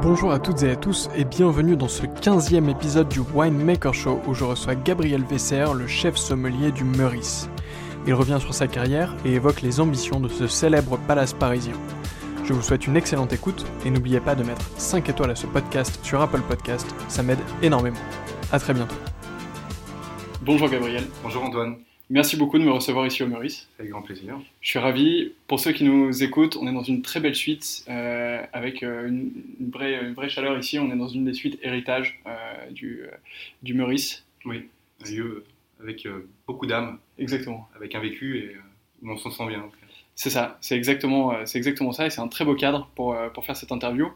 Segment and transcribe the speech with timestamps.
[0.00, 4.20] Bonjour à toutes et à tous et bienvenue dans ce 15e épisode du Winemaker Show
[4.28, 7.50] où je reçois Gabriel Vesser, le chef sommelier du Meurice.
[8.06, 11.74] Il revient sur sa carrière et évoque les ambitions de ce célèbre palace parisien.
[12.44, 15.48] Je vous souhaite une excellente écoute et n'oubliez pas de mettre 5 étoiles à ce
[15.48, 17.98] podcast sur Apple Podcast, ça m'aide énormément.
[18.52, 18.96] A très bientôt.
[20.42, 21.04] Bonjour Gabriel.
[21.24, 21.87] Bonjour Antoine.
[22.10, 23.68] Merci beaucoup de me recevoir ici au Meurice.
[23.78, 24.40] Avec grand plaisir.
[24.62, 25.34] Je suis ravi.
[25.46, 29.08] Pour ceux qui nous écoutent, on est dans une très belle suite euh, avec euh,
[29.08, 29.32] une,
[29.70, 30.78] vraie, une, vraie, chaleur ici.
[30.78, 33.02] On est dans une des suites héritage euh, du,
[33.62, 34.24] du Meurice.
[34.46, 34.68] Oui,
[35.04, 35.44] un lieu
[35.80, 36.08] avec
[36.46, 36.98] beaucoup d'âme.
[37.18, 37.68] Exactement.
[37.76, 38.56] Avec un vécu et
[39.02, 39.68] où on s'en sent bien.
[40.14, 43.44] C'est ça, c'est exactement, c'est exactement ça et c'est un très beau cadre pour, pour
[43.44, 44.10] faire cette interview.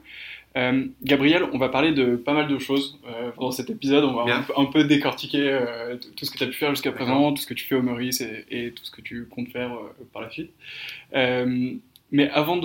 [0.56, 4.04] Euh, Gabriel, on va parler de pas mal de choses euh, pendant cet épisode.
[4.04, 7.32] On va un peu, décortiquer euh, tout ce que tu as pu faire jusqu'à présent,
[7.32, 9.76] tout ce que tu fais au Meurice et, tout ce que tu comptes faire
[10.12, 10.52] par la suite.
[11.12, 12.56] mais avant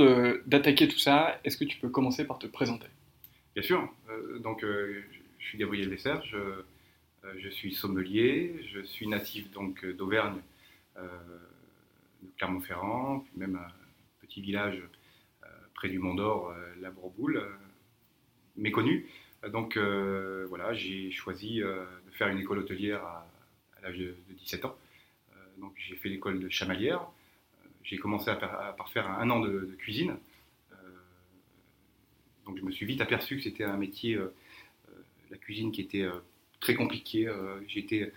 [0.46, 2.88] d'attaquer tout ça, est-ce que tu peux commencer par te présenter?
[3.56, 3.90] Bien sûr.
[4.42, 6.38] donc, je suis Gabriel Lesser, je,
[7.40, 10.42] je, suis sommelier, je suis natif donc d'Auvergne,
[10.98, 14.82] de Clermont-Ferrand, puis même un petit village
[15.74, 17.42] près du Mont d'Or, la Bourboule
[18.58, 19.08] méconnu.
[19.52, 23.28] Donc euh, voilà, j'ai choisi euh, de faire une école hôtelière à,
[23.84, 24.76] l'âge de, 17 ans.
[25.32, 27.08] Euh, donc j'ai fait l'école de chamalière.
[27.84, 30.18] J'ai commencé à, par faire un an de, cuisine.
[32.46, 34.20] donc je me suis vite aperçu que c'était un métier,
[35.32, 36.06] la cuisine, qui était
[36.60, 37.32] très compliqué.
[37.68, 38.12] J'étais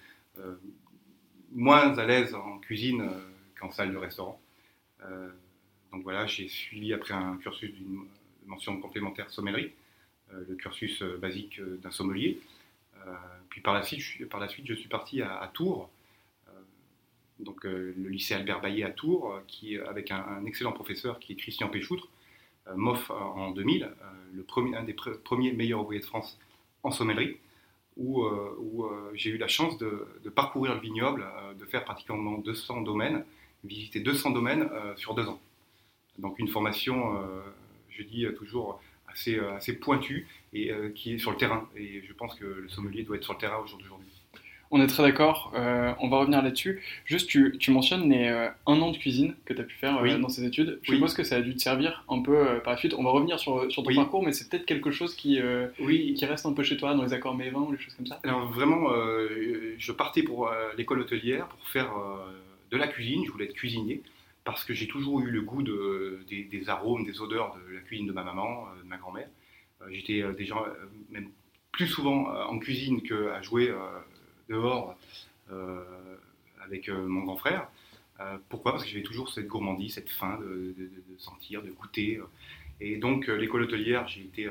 [1.52, 3.08] moins à l'aise en cuisine
[3.60, 4.41] qu'en salle de restaurant.
[5.92, 8.06] donc voilà, j'ai suivi après un cursus d'une
[8.47, 9.72] mention complémentaire sommellerie.
[10.34, 12.40] Euh, le cursus euh, basique euh, d'un sommelier.
[13.48, 15.88] puis par la, suite, je, par la suite, je suis parti à, Tours,
[17.38, 21.68] donc le lycée Albert Baillet à Tours, qui, avec un, excellent professeur qui est Christian
[21.68, 22.08] Péchoutre,
[22.76, 23.90] m'offre en 2000
[24.34, 26.38] le premier, un des premiers meilleurs ouvriers de France
[26.82, 27.38] en sommellerie,
[27.96, 28.28] où
[29.14, 31.26] j'ai eu la chance de, parcourir le vignoble,
[31.58, 33.24] de faire pratiquement 200 domaines,
[33.64, 35.40] visiter 200 domaines sur deux ans.
[36.19, 37.19] Donc une formation,
[37.88, 38.78] je dis toujours,
[39.12, 41.69] assez, euh, assez pointu et euh, qui est sur le terrain.
[41.76, 43.88] Et je pense que le sommelier doit être sur le terrain aujourd'hui.
[44.72, 46.81] On est très d'accord, euh, on va revenir là-dessus.
[47.04, 50.28] Juste, tu, tu mentionnes les un an de cuisine que tu as pu faire dans
[50.28, 50.78] ces études.
[50.82, 52.94] Je suppose que ça a dû te servir un peu par la suite.
[52.97, 55.41] On va revenir sur, sur ton parcours, mais c'est peut-être quelque chose qui,
[55.81, 56.15] oui.
[56.15, 58.20] qui reste un peu chez toi dans les accords mévins ou les choses comme ça
[58.22, 58.91] Alors vraiment,
[59.76, 61.91] je partais pour l'école hôtelière pour faire
[62.70, 64.04] de la cuisine, je voulais être cuisinier
[64.44, 68.06] parce que j'ai toujours eu le goût de, des, arômes, des odeurs de la cuisine
[68.06, 69.28] de ma maman, euh, de ma grand-mère.
[69.82, 70.56] Euh, j'étais euh, déjà
[71.10, 71.30] même
[71.72, 73.72] plus souvent en cuisine qu'à jouer
[74.48, 74.98] dehors
[76.60, 77.68] avec mon grand frère.
[78.48, 78.72] pourquoi?
[78.72, 80.74] Parce que j'avais toujours cette gourmandise, cette faim de,
[81.16, 82.20] sentir, de goûter.
[82.80, 84.50] Et donc l'école hôtelière, j'ai été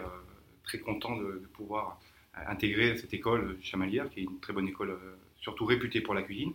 [0.63, 1.99] très content de, pouvoir
[2.47, 4.97] intégrer cette école chamalière, qui est une très bonne école,
[5.41, 6.53] surtout réputée pour la cuisine.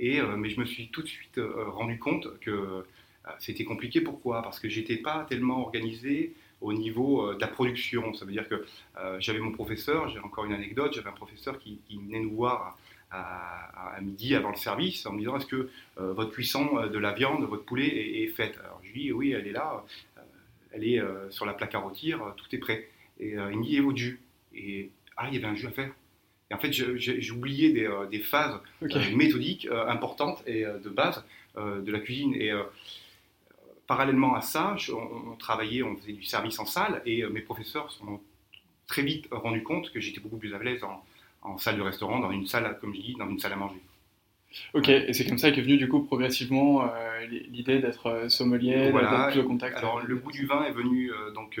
[0.00, 2.82] Euh, mais je me suis tout de suite euh, rendu compte que euh,
[3.38, 4.00] c'était compliqué.
[4.00, 4.42] Pourquoi?
[4.42, 8.14] Parce que j'étais pas tellement organisé au niveau de la production.
[8.14, 8.64] Ça veut dire que
[9.18, 12.78] j'avais mon professeur, j'ai encore une anecdote, j'avais un professeur qui, venait nous voir
[13.10, 17.42] à, midi avant le service en me disant est-ce que votre cuisson de la viande,
[17.48, 17.88] votre poulet
[18.22, 18.60] est, faite?
[18.64, 19.84] Alors je lui dis oui, elle est là,
[20.70, 22.88] elle est sur la plaque à rôtir, tout est prêt.
[23.18, 24.20] Et il me dit et votre jus?
[24.54, 25.92] Et ah, il y avait un jus à faire
[26.52, 26.72] en fait,
[27.30, 31.24] oublié des, euh, phases euh, méthodiques euh, importantes et de base
[31.56, 32.34] de la cuisine.
[32.34, 32.50] Et
[33.86, 38.22] parallèlement à ça, on, travaillait, on faisait du service en salle et mes professeurs sont
[38.86, 40.82] très vite rendus compte que j'étais beaucoup plus à l'aise
[41.42, 43.80] en, salle de restaurant, dans une salle, comme je dis, dans une salle à manger.
[44.72, 46.90] Ok, et c'est comme ça qu'est venu du coup progressivement
[47.28, 49.76] l'idée d'être sommelier, d'être plus au contact.
[49.76, 51.60] Alors le goût du vin est venu donc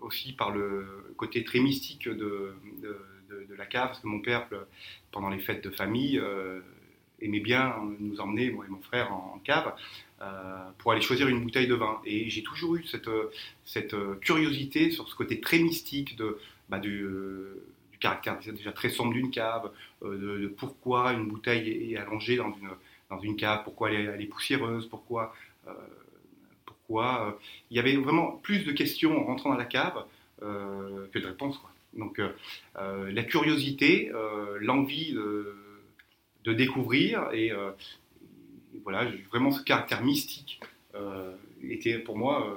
[0.00, 2.98] aussi par le côté très mystique de de,
[3.56, 4.48] la cave, parce que mon père,
[5.12, 6.60] pendant les fêtes de famille, euh,
[7.20, 9.74] aimait bien nous emmener, moi et mon frère, en, cave,
[10.20, 12.00] euh, pour aller choisir une bouteille de vin.
[12.04, 16.20] Et j'ai toujours eu cette, curiosité sur ce côté très mystique
[16.68, 17.06] bah, du,
[17.98, 19.70] caractère déjà très sombre d'une cave,
[20.02, 25.34] euh, de, pourquoi une bouteille est allongée dans une, cave, pourquoi elle est, poussiéreuse, pourquoi...
[26.90, 30.04] il y avait vraiment plus de questions en rentrant dans la cave
[30.40, 31.58] que de réponses.
[31.96, 32.28] Donc euh,
[32.78, 37.50] euh, la curiosité, euh, l'envie de, découvrir et,
[38.84, 40.60] voilà, vraiment ce caractère mystique
[41.68, 42.56] était pour moi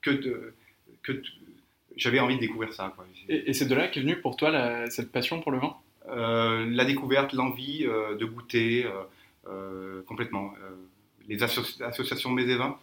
[0.00, 0.54] que, de,
[1.04, 1.22] que
[1.94, 2.92] j'avais envie de découvrir ça.
[3.28, 5.76] Et, c'est de là qu'est venue pour toi cette passion pour le vin?
[6.08, 8.90] La découverte, l'envie de goûter
[10.08, 10.52] complètement.
[11.28, 12.76] les associations mes et vins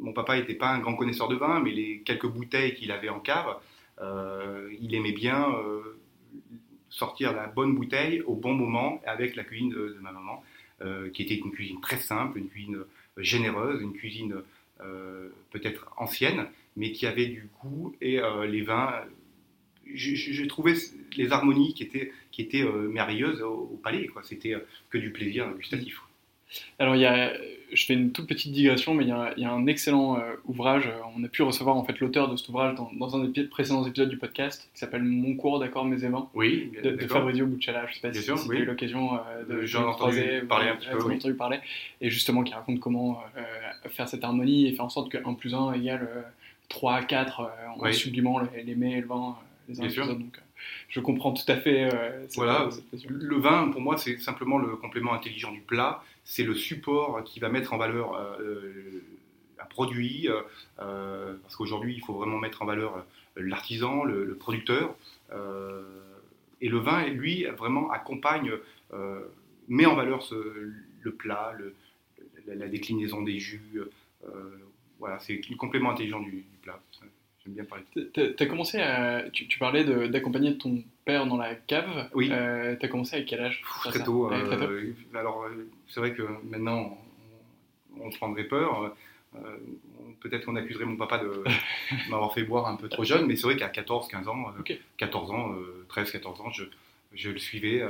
[0.00, 3.08] mon papa n'était pas un grand connaisseur de vin, mais les quelques bouteilles qu'il avait
[3.08, 3.56] en cave,
[4.00, 5.46] il aimait bien
[6.90, 10.42] sortir la bonne bouteille au bon moment avec la cuisine de, ma maman,
[11.12, 12.78] qui était une cuisine très simple, une cuisine
[13.16, 14.42] généreuse, une cuisine
[15.50, 16.46] peut-être ancienne,
[16.76, 19.02] mais qui avait du goût et les vins
[19.94, 20.74] j'ai trouvé
[21.16, 24.08] les harmonies qui étaient, euh, merveilleuses au, palais.
[24.22, 24.60] C'était euh,
[24.90, 26.00] que du plaisir gustatif.
[26.78, 27.32] Alors, il y a,
[27.72, 30.18] je fais une toute petite digression, mais il y a, il y a un excellent
[30.18, 30.88] euh, ouvrage.
[31.16, 34.08] On a pu recevoir en fait l'auteur de cet ouvrage dans, un des précédents épisodes
[34.08, 37.86] du podcast, qui s'appelle Mon cours d'accord mes évents, oui, de, Fabrizio Buccella.
[37.86, 40.88] Je ne sais pas si, tu as eu l'occasion de, J'en croiser, parler un petit
[40.88, 41.12] peu.
[41.12, 41.58] entendu parler,
[42.00, 43.22] et justement qui raconte comment
[43.90, 46.08] faire cette harmonie et faire en sorte que 1 plus 1 égale
[46.68, 49.36] 3 à 4 en sublimant les, les mets et le vin
[49.68, 50.06] Bien sûr.
[50.06, 50.40] Donc, euh,
[50.88, 52.68] je comprends tout à fait euh, voilà.
[53.08, 56.02] le vin, pour moi, c'est simplement le complément intelligent du plat.
[56.24, 59.02] C'est le support qui va mettre en valeur euh,
[59.60, 60.28] un produit.
[60.76, 63.04] parce qu'aujourd'hui, il faut vraiment mettre en valeur
[63.36, 64.94] l'artisan, le, producteur.
[66.60, 68.52] et le vin, lui, vraiment accompagne,
[69.68, 70.28] met en valeur
[71.02, 71.52] le plat,
[72.46, 73.80] la, déclinaison des jus.
[74.98, 76.80] voilà, c'est le complément intelligent du plat
[77.50, 77.84] bien parler.
[78.12, 79.24] Tu as commencé à.
[79.32, 82.10] Tu, parlais d'accompagner ton père dans la cave.
[82.14, 82.28] Oui.
[82.30, 83.62] Euh, tu as commencé à quel âge?
[83.84, 86.98] Très tôt, euh, alors, euh, c'est vrai que maintenant,
[87.98, 88.94] on, prendrait peur.
[89.36, 89.38] Euh,
[90.20, 91.44] peut-être qu'on accuserait mon papa de
[92.10, 94.46] m'avoir fait boire un peu trop jeune, mais c'est vrai qu'à 14, 15 ans,
[94.98, 95.54] 14 ans,
[95.88, 96.64] 13, 14 ans, je,
[97.14, 97.82] je le suivais.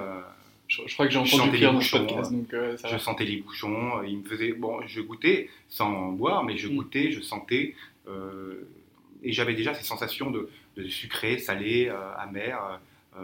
[0.69, 2.33] Je, crois que j'ai entendu dire dans ce podcast.
[2.33, 4.03] Donc, je sentais les bouchons.
[4.03, 4.53] Il me faisait.
[4.53, 6.77] Bon, je goûtais sans boire, mais je mm.
[6.77, 7.75] goûtais, je sentais
[9.27, 10.49] et j'avais déjà ces sensations de,
[10.89, 12.81] sucré, salé, euh, amer
[13.19, 13.21] euh,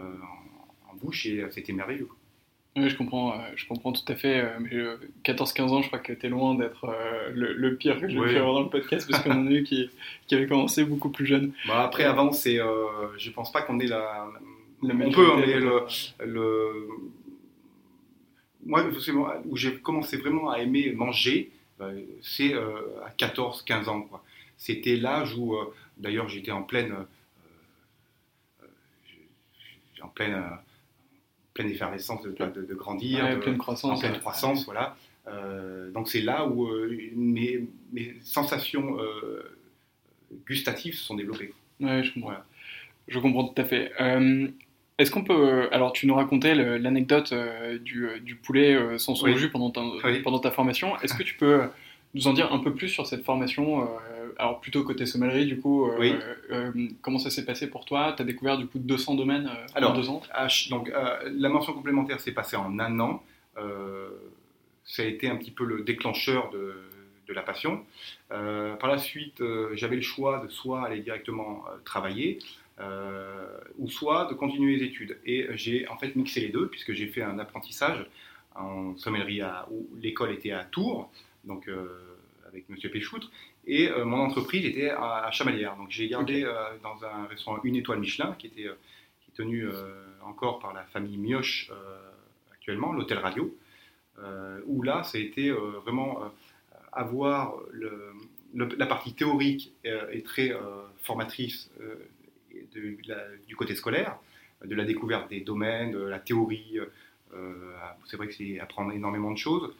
[0.89, 2.09] en, bouche et c'était merveilleux.
[2.75, 4.43] Oui, je comprends, euh, je comprends tout à fait.
[4.59, 4.71] mais
[5.23, 6.93] 14-15 ans, je crois que tu es loin d'être
[7.33, 9.89] le, pire que j'ai pu avoir dans le podcast, parce qu'on en a eu qui,
[10.27, 11.53] qui avait commencé beaucoup plus jeune.
[11.67, 12.57] Bah après, avant, c'est,
[13.17, 14.27] je pense pas qu'on ait la.
[14.81, 15.83] on peut, mais le,
[16.25, 16.87] le,
[18.65, 18.85] Moi,
[19.45, 21.51] où j'ai commencé vraiment à aimer manger,
[22.21, 24.01] c'est à 14-15 ans.
[24.01, 24.23] Quoi.
[24.57, 25.55] C'était l'âge où
[25.97, 30.55] D'ailleurs, j'étais en pleine, euh, euh, en pleine, euh,
[31.53, 34.95] pleine effervescence de, de, grandir, en pleine croissance, en pleine croissance, voilà.
[35.93, 36.67] donc c'est là où
[37.15, 38.97] mes, mes, sensations
[40.47, 41.53] gustatives se sont développées.
[41.79, 42.33] Ouais, je comprends.
[43.07, 43.91] Je comprends tout à fait.
[44.97, 45.69] Est-ce qu'on peut.
[45.71, 47.33] Alors, tu nous racontais l'anecdote
[47.81, 49.81] du, du, poulet sans son jus pendant ta,
[50.23, 50.99] pendant ta formation.
[51.01, 51.61] Est-ce que tu peux
[52.15, 53.87] nous en dire un peu plus sur cette formation
[54.37, 56.13] alors plutôt côté sommellerie, du coup, euh,
[56.51, 56.71] euh,
[57.01, 58.13] comment ça s'est passé pour toi?
[58.15, 60.21] Tu as découvert du coup 200 domaines euh, alors, en deux ans?
[60.69, 63.23] Donc la mention complémentaire s'est passée en un an.
[64.85, 66.75] ça a été un petit peu le déclencheur de,
[67.27, 67.85] de la passion.
[68.29, 69.41] par la suite,
[69.73, 72.39] j'avais le choix de soit aller directement travailler,
[73.77, 75.17] ou soit de continuer les études.
[75.25, 78.05] Et j'ai en fait mixé les deux, puisque j'ai fait un apprentissage
[78.55, 79.41] en sommellerie
[79.71, 81.11] où l'école était à Tours,
[81.43, 81.69] donc
[82.47, 82.77] avec M.
[82.91, 83.31] Péchoutre,
[83.65, 85.75] et euh, mon entreprise était à, Chamalières.
[85.77, 88.75] Donc j'ai gardé euh, dans un restaurant une étoile Michelin qui était euh,
[89.21, 89.67] qui est tenu
[90.21, 91.71] encore par la famille Mioche
[92.51, 93.55] actuellement, l'hôtel Radio,
[94.67, 96.31] où là ça a été vraiment
[96.91, 98.13] avoir le,
[98.53, 100.51] la partie théorique est très
[101.01, 101.71] formatrice
[102.75, 102.97] de,
[103.47, 104.17] du côté scolaire,
[104.63, 106.77] de la découverte des domaines, de la théorie.
[108.05, 109.73] c'est vrai que c'est apprendre énormément de choses.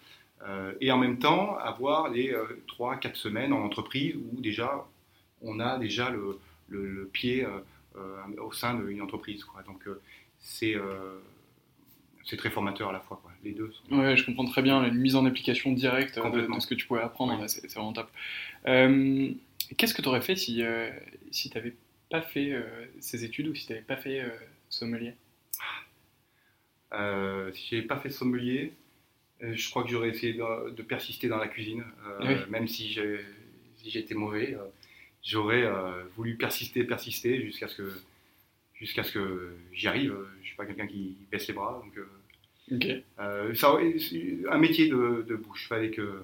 [0.45, 2.33] Euh, et en même temps avoir les
[2.77, 4.85] 3-4 euh, semaines en entreprise où déjà
[5.41, 9.43] on a déjà le, le, pied euh, au sein d'une entreprise.
[9.43, 9.63] Quoi.
[9.63, 9.87] Donc
[10.39, 10.75] c'est
[12.25, 13.31] c'est très formateur à la fois, quoi.
[13.43, 13.71] les deux.
[13.71, 13.99] Sont...
[13.99, 17.01] Ouais, je comprends très bien, une mise en application directe de, ce que tu pouvais
[17.01, 18.09] apprendre, c'est vraiment top.
[18.65, 20.63] Qu'est-ce que tu aurais fait si,
[21.31, 21.73] si tu n'avais
[22.09, 22.55] pas fait
[23.01, 24.23] ces études ou si tu n'avais pas fait
[24.69, 25.15] sommelier?
[26.93, 28.71] Si je n'avais pas fait sommelier,
[29.51, 31.83] je crois que j'aurais essayé de, persister dans la cuisine,
[32.21, 32.95] euh, même si
[33.85, 34.55] j'étais mauvais.
[34.55, 34.63] Euh,
[35.23, 35.65] j'aurais
[36.15, 37.93] voulu persister, persister jusqu'à ce que,
[38.75, 40.15] jusqu'à ce que j'y arrive.
[40.35, 41.83] Je ne suis pas quelqu'un qui baisse les bras.
[41.83, 42.85] Donc,
[43.55, 43.77] ça,
[44.49, 45.67] un métier de, bouche.
[45.67, 46.23] Fallait que,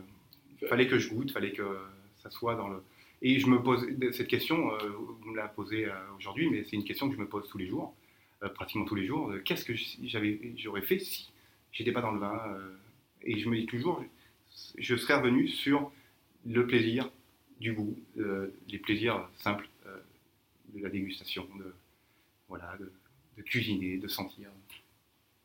[0.67, 1.77] fallait que je goûte, fallait que
[2.23, 2.81] ça soit dans le.
[3.21, 4.71] Et je me pose cette question,
[5.21, 7.67] vous me la posez aujourd'hui, mais c'est une question que je me pose tous les
[7.67, 7.93] jours,
[8.55, 9.33] pratiquement tous les jours.
[9.43, 9.73] Qu'est-ce que
[10.55, 11.29] j'aurais fait si
[11.73, 12.41] j'étais pas dans le vin
[13.23, 14.03] et je me dis toujours,
[14.77, 15.91] je serais revenu sur
[16.45, 17.09] le plaisir
[17.59, 19.97] du goût, euh, les plaisirs simples euh,
[20.73, 21.73] de la dégustation, de,
[22.47, 24.49] voilà, de, cuisiner, de sentir.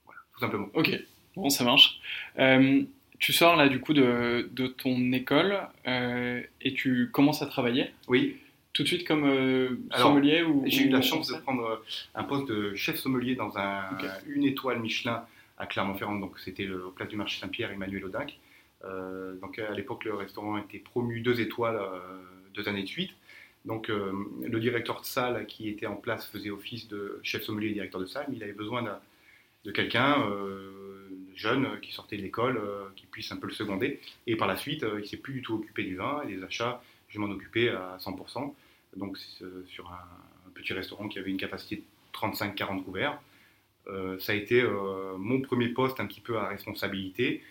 [0.05, 0.69] Voilà, tout simplement.
[0.75, 0.91] Ok,
[1.37, 2.01] bon, ça marche.
[2.39, 2.83] Euh,
[3.19, 7.91] tu sors là du coup de, de ton école et tu commences à travailler?
[8.09, 8.37] Oui.
[8.73, 11.85] Tout de suite comme sommelier ou J'ai eu la chance de prendre
[12.17, 15.25] un poste de chef sommelier dans un, une étoile Michelin
[15.59, 16.17] à Clermont-Ferrand.
[16.17, 18.39] Donc c'était le place du marché Saint-Pierre, Emmanuel Audac.
[19.41, 21.81] donc à l'époque, le restaurant était promu deux étoiles
[22.55, 23.11] deux années de suite.
[23.65, 27.69] Donc euh, le directeur de salle qui était en place faisait office de chef sommelier
[27.69, 28.83] et directeur de salle, mais il avait besoin
[29.65, 34.01] de, quelqu'un euh, jeune qui sortait de l'école, euh, qui puisse un peu le seconder.
[34.27, 36.83] Et par la suite, il s'est plus du tout occupé du vin et des achats.
[37.09, 38.55] Je m'en occupais à 100%.
[38.97, 39.19] Donc
[39.67, 41.83] sur un, petit restaurant qui avait une capacité de
[42.17, 43.21] 35-40 couverts.
[44.19, 44.63] Ça a été
[45.19, 47.43] mon premier poste un petit peu à responsabilité.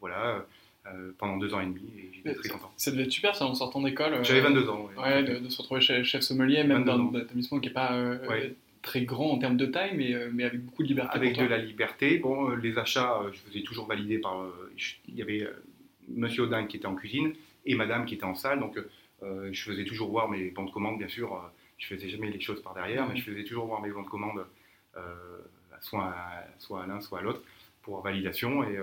[0.00, 0.44] voilà
[0.88, 2.72] euh, pendant deux ans et demi et j'étais très content.
[2.76, 4.18] Ça devait être super ça en sortant d'école.
[4.24, 4.90] J'avais 22 ans.
[4.98, 8.18] Ouais, de, se retrouver chef, chef sommelier, même dans un établissement qui n'est pas euh,
[8.82, 11.16] très grand en termes de taille, mais, euh, mais avec beaucoup de liberté.
[11.16, 12.18] Avec de la liberté.
[12.18, 14.44] Bon, les achats, je faisais toujours valider par.
[15.06, 15.48] il y avait
[16.08, 17.32] Monsieur Audin qui était en cuisine
[17.64, 18.76] et Madame qui était en salle, donc
[19.22, 21.40] je faisais toujours voir mes bons de commande, bien sûr.
[21.78, 24.08] je faisais jamais les choses par derrière, mais je faisais toujours voir mes bons de
[24.08, 24.44] commande,
[25.80, 27.42] soit à, soit à l'un, soit à l'autre,
[27.82, 28.78] pour validation et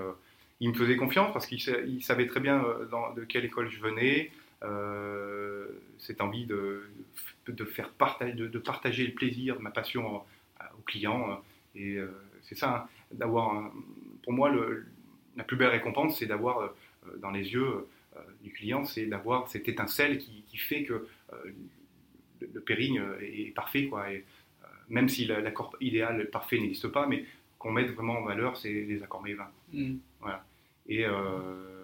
[0.59, 4.31] il me faisait confiance parce qu'il savait très bien euh, de quelle école je venais,
[4.63, 6.89] euh, cette envie de,
[7.47, 10.21] de faire partager, de, partager le plaisir, de ma passion
[10.77, 11.41] aux clients.
[11.75, 12.07] Et euh,
[12.43, 13.71] c'est ça, hein, d'avoir,
[14.23, 14.51] pour moi,
[15.37, 16.73] la plus belle récompense, c'est d'avoir
[17.21, 17.87] dans les yeux
[18.43, 21.07] du client, c'est d'avoir cette étincelle qui, fait que
[22.41, 23.87] le, le est parfait.
[23.87, 24.07] Quoi,
[24.89, 27.25] même si l'accord idéal parfait n'existe pas, mais
[27.59, 29.51] qu'on mette vraiment en valeur, c'est les accords mévins.
[29.73, 29.95] Mmh.
[30.21, 30.45] Voilà.
[30.87, 31.83] Et euh,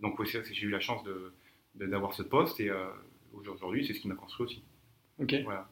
[0.00, 1.02] donc, j'ai eu la chance
[1.74, 2.86] d'avoir de, ce poste et euh,
[3.32, 4.62] aujourd'hui, c'est ce qui m'a construit aussi.
[5.20, 5.34] Ok.
[5.44, 5.68] Voilà.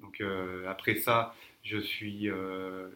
[0.00, 2.28] Donc, euh, après ça, je suis,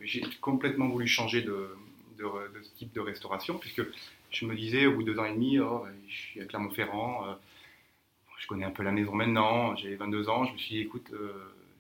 [0.02, 1.76] j'ai complètement voulu changer de,
[2.18, 2.24] de,
[2.62, 3.82] ce type de restauration puisque
[4.30, 7.36] je me disais au bout de deux ans et demi, oh, je suis à Clermont-Ferrand,
[8.38, 11.10] je connais un peu la maison maintenant, j'ai 22 ans, je me suis dit, écoute,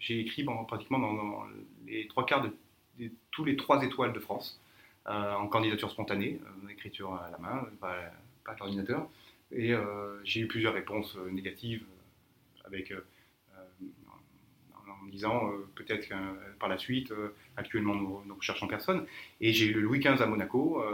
[0.00, 1.44] j'ai écrit pratiquement dans,
[1.86, 2.50] les trois quarts de,
[2.98, 4.60] de, tous les trois étoiles de France.
[5.08, 7.96] Euh, en candidature spontanée, en euh, écriture à la main, pas,
[8.44, 9.08] pas à l'ordinateur.
[9.50, 11.84] Et euh, j'ai eu plusieurs réponses négatives
[12.64, 12.92] avec
[14.86, 16.14] en me disant peut-être que
[16.58, 17.12] par la suite,
[17.56, 19.06] actuellement nous, nous, recherchons personne.
[19.40, 20.84] Et j'ai eu le Louis XV à Monaco,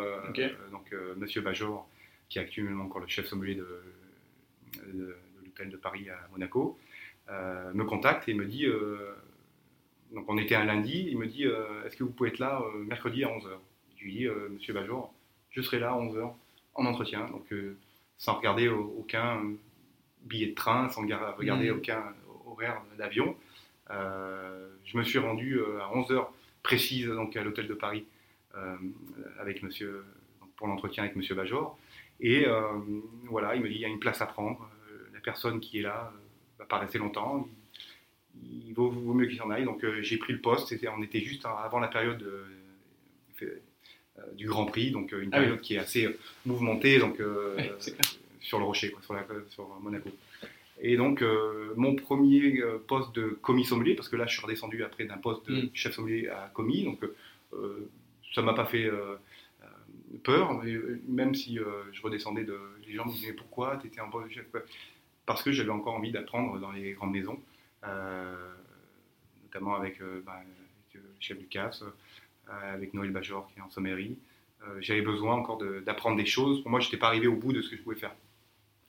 [0.70, 1.88] donc Monsieur Bajor,
[2.28, 3.82] qui est actuellement encore le chef sommelier de,
[4.86, 6.78] de, l'hôtel de Paris à Monaco,
[7.28, 8.66] me contacte et me dit,
[10.12, 11.44] donc on était un lundi, il me dit,
[11.84, 13.58] est-ce que vous pouvez être là mercredi à 11h
[13.96, 15.12] je lui dis, euh, Monsieur Bajor,
[15.50, 16.32] je serai là à 11h
[16.74, 17.76] en entretien, donc euh,
[18.18, 19.42] sans regarder aucun
[20.22, 21.76] billet de train, sans regarder mmh.
[21.76, 22.14] aucun
[22.46, 23.36] horaire d'avion.
[23.90, 26.26] Euh, je me suis rendu à 11h
[26.62, 28.04] précise donc, à l'hôtel de Paris
[29.38, 30.02] avec monsieur,
[30.56, 31.78] pour l'entretien avec Monsieur Bajor.
[32.20, 32.46] Et
[33.24, 34.68] voilà, il me dit il y a une place à prendre.
[35.12, 36.10] la personne qui est là
[36.58, 37.48] va pas rester longtemps.
[38.42, 39.64] Il, vaut, mieux qu'il s'en aille.
[39.64, 40.74] Donc j'ai pris le poste.
[40.96, 42.24] on était juste avant la période
[44.18, 47.20] euh, du Grand Prix, donc euh, une ah période qui est assez euh, mouvementée donc,
[48.40, 49.14] sur le rocher, quoi, sur,
[49.50, 50.10] sur, Monaco.
[50.80, 51.24] Et donc,
[51.76, 55.48] mon premier poste de commis sommelier, parce que là, je suis redescendu après d'un poste
[55.48, 55.70] de mm.
[55.72, 57.00] chef sommelier à commis, donc
[58.34, 58.90] ça m'a pas fait
[60.22, 60.62] peur,
[61.08, 61.58] même si
[61.92, 63.78] je redescendais, de, les gens me disaient pourquoi?
[63.80, 64.46] Tu étais un poste de chef
[65.26, 67.38] Parce que j'avais encore envie d'apprendre dans les grandes maisons,
[69.42, 71.48] notamment avec, bah, avec, le chef du
[72.48, 74.16] euh, avec Noël Bajor qui est en sommerie.
[74.62, 76.62] Euh, j'avais besoin encore d'apprendre des choses.
[76.62, 78.14] Pour moi, je n'étais pas arrivé au bout de ce que je pouvais faire.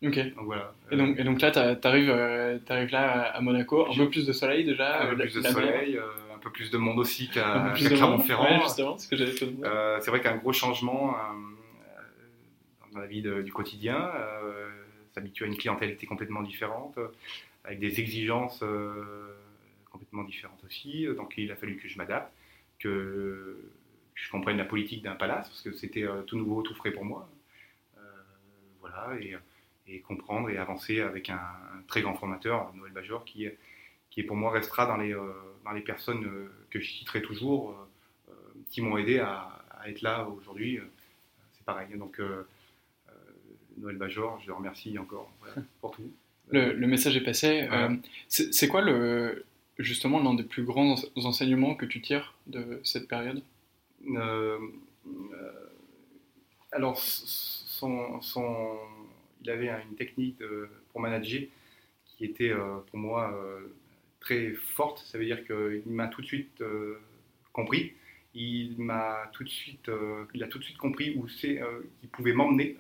[0.04, 0.16] Ok.
[0.36, 0.76] Donc, voilà.
[0.92, 4.28] et, donc, et donc là, tu arrives, euh, arrives, là à Monaco, un peu plus
[4.28, 6.00] de soleil déjà Un peu plus de soleil,
[6.36, 8.68] un peu plus de monde aussi qu'à Clermont-Ferrand.
[8.68, 11.16] c'est vrai qu'un gros changement
[12.94, 14.12] dans la vie du quotidien,
[15.18, 16.98] s'habituer à une clientèle complètement différente,
[17.64, 18.64] avec des exigences
[19.92, 21.08] complètement différentes aussi.
[21.16, 22.32] Donc il a fallu que je m'adapte
[22.80, 23.58] que
[24.14, 27.06] je comprenne la politique d'un palace, parce que c'était euh, tout nouveau, tout frais pour
[27.06, 27.30] moi.
[27.98, 28.02] Euh,
[28.80, 29.10] voilà,
[29.88, 31.42] et, comprendre et avancer avec un,
[31.88, 33.48] très grand formateur, Noël Bajor, qui,
[34.10, 35.34] qui pour moi restera dans les, euh,
[35.64, 37.76] dans les personnes que je citerai toujours,
[38.70, 40.80] qui m'ont aidé à, être là aujourd'hui.
[41.54, 41.88] C'est pareil.
[41.96, 42.20] Donc,
[43.78, 45.32] Noël Bajor, je le remercie encore
[45.82, 46.12] pour tout.
[46.50, 47.68] Le, le, message est passé.
[48.30, 49.44] c'est quoi le,
[49.80, 53.42] justement l'un des plus grands enseignements que tu tires de cette période?
[54.10, 54.58] Euh,
[55.34, 55.52] euh,
[56.72, 58.78] Alors, son, son,
[59.42, 60.42] il avait une technique
[60.92, 61.44] pour manager
[62.06, 63.40] qui était euh, pour moi
[64.20, 65.00] très forte.
[65.06, 66.64] Ça veut dire qu'il m'a tout de suite
[67.54, 67.94] compris.
[68.34, 69.90] il m'a tout de suite,
[70.34, 71.62] il a tout de suite compris où c'est
[72.00, 72.78] qu'il pouvait m'emmener,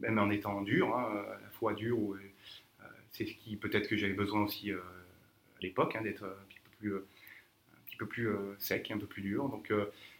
[0.00, 1.98] même en étant dur, hein, à la fois dur.
[3.10, 4.76] c'est ce qui peut-être que j'avais besoin aussi à
[5.60, 8.28] l'époque, hein, d'être un petit peu plus, un petit peu plus
[8.58, 9.48] sec, un peu plus dur.
[9.48, 9.72] Donc,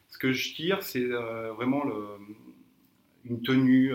[0.08, 1.84] ce que je tire, c'est vraiment
[3.25, 3.92] une tenue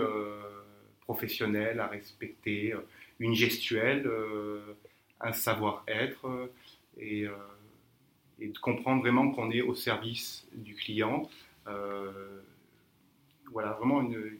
[1.00, 2.74] professionnelle à respecter,
[3.18, 4.08] une gestuelle,
[5.20, 6.50] un savoir-être
[6.98, 7.28] et
[8.48, 11.28] de comprendre vraiment qu'on est au service du client.
[11.66, 12.40] Euh,
[13.50, 14.38] voilà, vraiment une,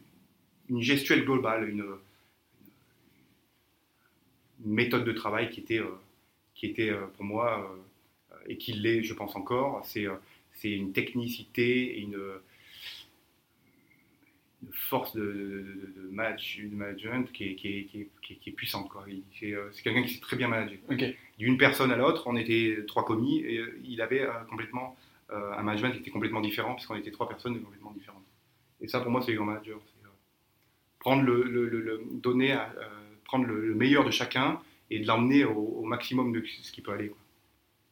[0.71, 1.85] gestuelle globale, une,
[4.65, 6.01] méthode de travail qui était, euh,
[6.55, 7.77] qui était euh, pour moi,
[8.47, 12.19] et qui l'est, je pense encore, c'est une technicité et une,
[14.73, 15.65] force de,
[16.11, 18.09] management qui est, qui
[18.47, 18.91] est, puissante.
[19.33, 20.79] C'est quelqu'un qui sait très bien manager.
[21.39, 24.97] D'une personne à l'autre, on était trois commis et euh, il avait euh, complètement
[25.31, 28.23] euh, un management qui était complètement différent puisqu'on était trois personnes complètement différentes.
[28.81, 29.81] Et ça, pour moi, c'est le grand manager.
[31.05, 32.57] Prendre le, donner
[33.25, 34.59] prendre le, meilleur de chacun
[34.91, 37.13] et de l'emmener au, maximum de ce qui peut aller.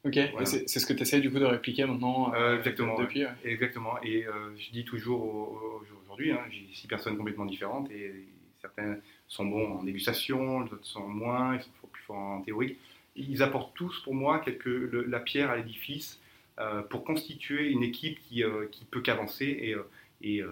[0.05, 2.99] Ok, c'est ce que tu essaies du coup de répliquer maintenant Exactement.
[2.99, 4.03] Depuis, Exactement.
[4.03, 4.27] Et
[4.57, 8.27] je dis toujours aujourd'hui, hein, j'ai six personnes complètement différentes et
[8.61, 8.97] certains
[9.29, 12.77] sont bons en dégustation, d'autres sont moins, ils sont plus forts en théorie
[13.17, 14.69] ils apportent tous pour moi quelque,
[15.09, 16.21] la pierre à l'édifice
[16.59, 19.89] euh, pour constituer une équipe qui, euh, qui peut qu'avancer et, euh,
[20.23, 20.43] et,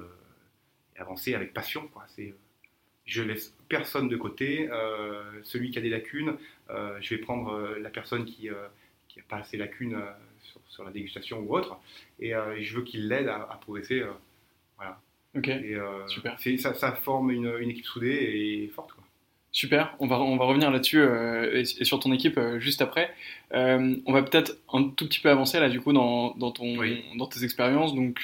[0.98, 1.88] avancer avec passion.
[1.92, 2.04] Quoi.
[2.08, 2.34] C'est,
[3.10, 4.68] je laisse personne de côté.
[5.42, 6.36] celui qui a des lacunes,
[6.68, 10.00] je vais prendre la personne qui n'a pas assez lacunes
[10.68, 11.78] sur, la dégustation ou autre,
[12.20, 14.02] et, je veux qu'il l'aide à, progresser.
[14.76, 15.00] voilà.
[15.36, 15.50] Ok,
[16.08, 16.38] super.
[16.58, 18.92] Ça, ça, forme une, une, équipe soudée et forte.
[18.92, 19.04] Quoi.
[19.52, 23.12] Super, on va, on va revenir là-dessus euh, et, sur ton équipe euh, juste après.
[23.52, 26.76] Euh, on va peut-être un tout petit peu avancer là du coup dans, dans, ton,
[27.16, 27.94] dans tes expériences.
[27.94, 28.20] Donc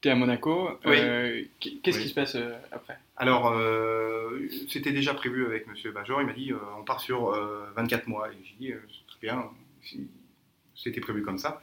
[0.00, 0.70] tu es à Monaco.
[0.84, 2.36] Qu'est-ce qui se passe
[2.70, 2.96] après?
[3.18, 3.54] Alors
[4.68, 7.30] c'était déjà prévu avec Monsieur Bajor, il m'a dit on part sur
[7.74, 8.28] 24 mois.
[8.30, 8.74] Et j'ai dit
[9.08, 9.50] très bien,
[10.74, 11.60] c'était prévu comme ça.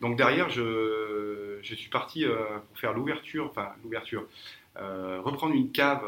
[0.00, 4.26] Donc derrière je, je suis parti pour faire l'ouverture, enfin l'ouverture,
[4.74, 6.02] reprendre une cave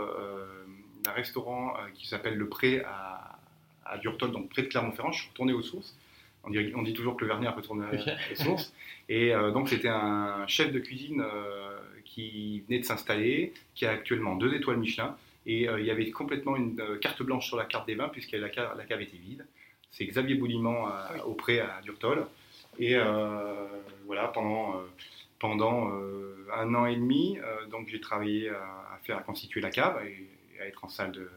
[1.09, 3.39] un restaurant euh, qui s'appelle Le Pré à,
[3.85, 5.13] à Durtol, donc près de Clermont-Ferrand.
[5.13, 5.97] Je suis retourné aux sources.
[6.45, 8.73] On dit, on dit toujours que le vernier peut tourner aux sources.
[9.09, 11.68] Et euh, donc, c'était un chef de cuisine euh,
[12.19, 15.17] qui venait de s'installer, qui a actuellement deux étoiles Michelin.
[15.47, 18.51] Et il y avait complètement une carte blanche sur la carte des vins, puisque la,
[18.51, 19.47] cave, la cave était vide.
[19.91, 20.89] C'est Xavier Boulimant
[21.25, 22.27] au Pré à Durtol.
[22.79, 22.97] Et
[24.05, 24.75] voilà, pendant,
[25.39, 25.91] pendant
[26.55, 27.39] un an et demi,
[27.71, 28.61] donc j'ai travaillé à,
[28.95, 30.05] à, faire à constituer la cave.
[30.07, 30.29] Et,
[30.61, 31.29] à être en salle, de,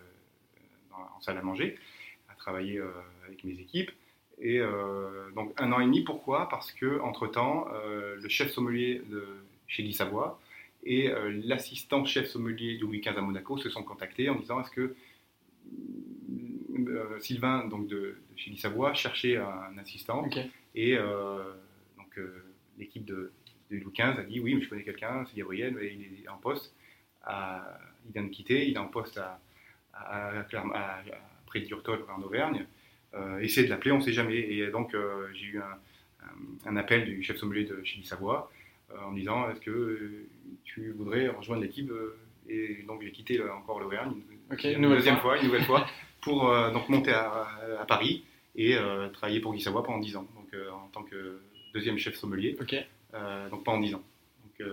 [0.92, 1.78] en salle à manger,
[2.30, 2.92] à travailler euh,
[3.26, 3.92] avec mes équipes.
[4.40, 6.50] Et euh, donc un an et demi, pourquoi?
[6.50, 9.26] Parce que entre temps, euh, le chef sommelier de
[9.68, 10.40] chez Guy Savoie
[10.84, 11.12] et
[11.44, 14.96] l'assistant chef sommelier du Louis XV à Monaco se sont contactés en disant est-ce que
[17.20, 20.28] Sylvain donc de, chez Guy Savoie cherchait un assistant
[20.74, 22.20] et donc
[22.78, 23.32] l'équipe de,
[23.70, 26.38] Louis XV a dit oui mais je connais quelqu'un c'est Gabriel mais il est en
[26.38, 26.74] poste
[27.24, 29.40] à, il vient de quitter, il est en poste à,
[31.46, 32.66] près de Durtol en Auvergne.
[33.14, 34.38] Euh, essayez de l'appeler, on ne sait jamais.
[34.38, 35.62] Et donc euh, j'ai eu
[36.66, 38.52] un, appel du chef sommelier de Chili Savoie
[38.92, 40.26] euh, en me disant est-ce que
[40.74, 41.92] tu voudrais rejoindre l'équipe
[42.48, 44.14] Et donc j'ai quitté encore l'Auvergne
[44.64, 45.38] une, deuxième fois.
[45.38, 45.88] une nouvelle fois,
[46.22, 48.24] pour donc monter à, Paris
[48.56, 48.76] et
[49.14, 51.40] travailler pour Guy Savoie pendant 10 ans, donc en tant que
[51.74, 52.58] deuxième chef sommelier.
[53.50, 54.04] donc pendant 10 ans.
[54.44, 54.70] Donc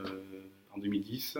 [0.74, 1.38] en 2010.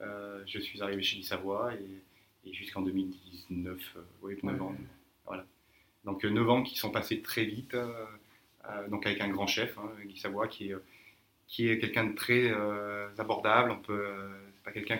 [0.00, 4.74] Euh, je suis arrivé chez Savoie et, et jusqu'en 2019, euh, oui, 9 ans.
[5.24, 5.46] Voilà.
[6.04, 7.76] Donc 9 euh, ans qui sont passés très vite,
[8.90, 10.76] donc avec un grand chef, hein, Guy Savoie, qui est,
[11.48, 12.52] qui est quelqu'un de très
[13.18, 13.70] abordable.
[13.70, 14.06] On peut,
[14.54, 14.98] c'est pas quelqu'un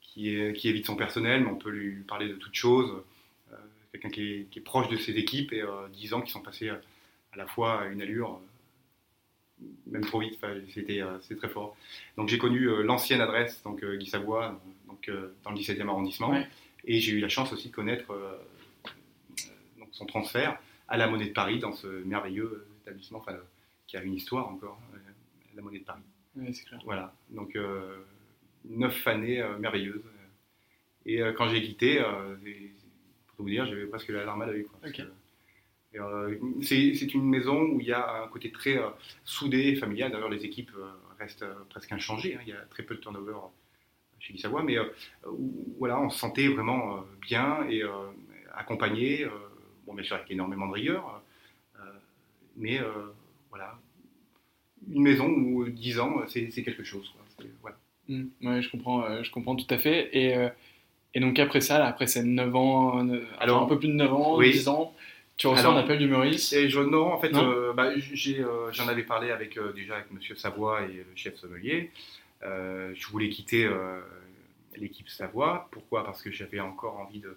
[0.00, 2.92] qui, est, qui évite son personnel, mais on peut lui parler de toutes choses.
[3.92, 5.62] quelqu'un qui est, qui est, proche de ses équipes et
[5.92, 6.80] 10 ans qui sont passés à
[7.36, 8.40] la fois à une allure
[9.86, 10.38] même trop vite,
[10.72, 11.76] c'était euh, très fort.
[12.16, 15.10] Donc j'ai connu euh, l'ancienne adresse, donc euh, Guy Savoie, donc,
[15.42, 16.34] dans le 17e arrondissement,
[16.84, 18.06] et j'ai eu la chance aussi de connaître
[19.78, 23.22] donc son transfert à la Monnaie de Paris, dans ce merveilleux établissement
[23.86, 24.80] qui a une histoire encore,
[25.54, 26.02] la Monnaie de Paris.
[26.36, 26.80] Oui, c'est clair.
[26.84, 27.56] Voilà, donc
[28.64, 30.02] neuf années merveilleuses.
[31.06, 32.02] Et quand j'ai quitté,
[33.36, 34.66] pour vous dire, j'avais presque la larme à l'œil.
[35.96, 38.88] Euh, c'est une maison où il y a un côté très euh,
[39.24, 40.10] soudé, familial.
[40.10, 42.34] D'ailleurs, les équipes euh, restent presque inchangées.
[42.34, 42.40] Hein.
[42.42, 43.36] Il y a très peu de turnover
[44.18, 44.76] chez Guy Savoie, mais
[45.78, 47.82] voilà, on se sentait vraiment bien et
[48.54, 49.26] accompagné.
[49.86, 51.22] bon, bien sûr, avec énormément de rigueur,
[52.56, 52.80] mais
[53.50, 53.78] voilà,
[54.90, 57.12] une maison ou 10 ans, c'est quelque chose.
[57.62, 57.76] Voilà.
[58.08, 58.24] Mmh.
[58.42, 60.10] ouais, je comprends, je comprends tout à fait.
[60.12, 60.36] Et,
[61.14, 64.40] et donc après ça, après ces 9 ans, alors un peu plus de 9 ans,
[64.40, 64.94] 10 ans,
[65.36, 66.52] tu reçois un appel du Maurice?
[66.52, 67.32] et je, Non, en fait,
[67.74, 67.92] bah,
[68.72, 71.90] j'en avais parlé avec, déjà avec Monsieur Savoie et le chef sommelier.
[72.42, 73.68] je voulais quitter
[74.76, 75.68] l'équipe Savoie.
[75.70, 76.04] Pourquoi?
[76.04, 77.36] Parce que j'avais encore envie de,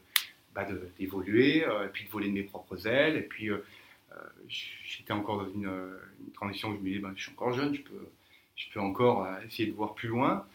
[0.57, 0.65] bah,
[0.99, 3.17] d'évoluer, euh, et puis de voler de mes propres ailes.
[3.17, 3.59] Et puis, euh, euh,
[4.47, 5.69] j'étais encore dans une,
[6.33, 8.07] transition où je me disais, bah, je suis encore jeune, je peux,
[8.55, 10.45] je peux encore essayer de voir plus loin.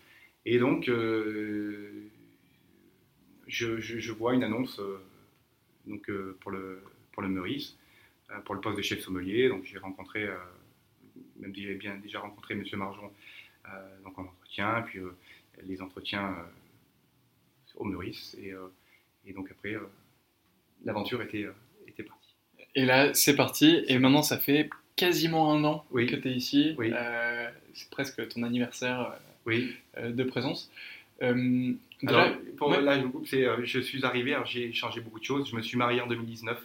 [0.45, 2.09] Et donc, je,
[4.13, 4.81] vois une annonce
[5.87, 7.77] donc, pour, le, pour le Meurice,
[8.45, 9.49] pour le poste de chef sommelier.
[9.49, 10.29] Donc, j'ai rencontré,
[11.37, 12.65] même si j'avais bien déjà rencontré M.
[12.75, 13.11] Marjon
[14.05, 15.01] donc en entretien, puis
[15.65, 16.35] les entretiens
[17.77, 18.37] au Meurice.
[18.39, 19.89] Et, donc après, euh,
[20.85, 21.53] l'aventure était, euh.
[22.75, 23.85] Et là, c'est parti.
[23.89, 26.75] Et maintenant, ça fait quasiment un an que tu es ici.
[26.79, 26.93] Oui.
[26.95, 29.15] Euh, c'est presque ton anniversaire
[29.47, 29.75] oui.
[30.03, 30.71] de présence.
[31.21, 35.49] alors, pour là, je suis arrivé, j'ai changé beaucoup de choses.
[35.51, 36.59] Je me suis marié en 2019.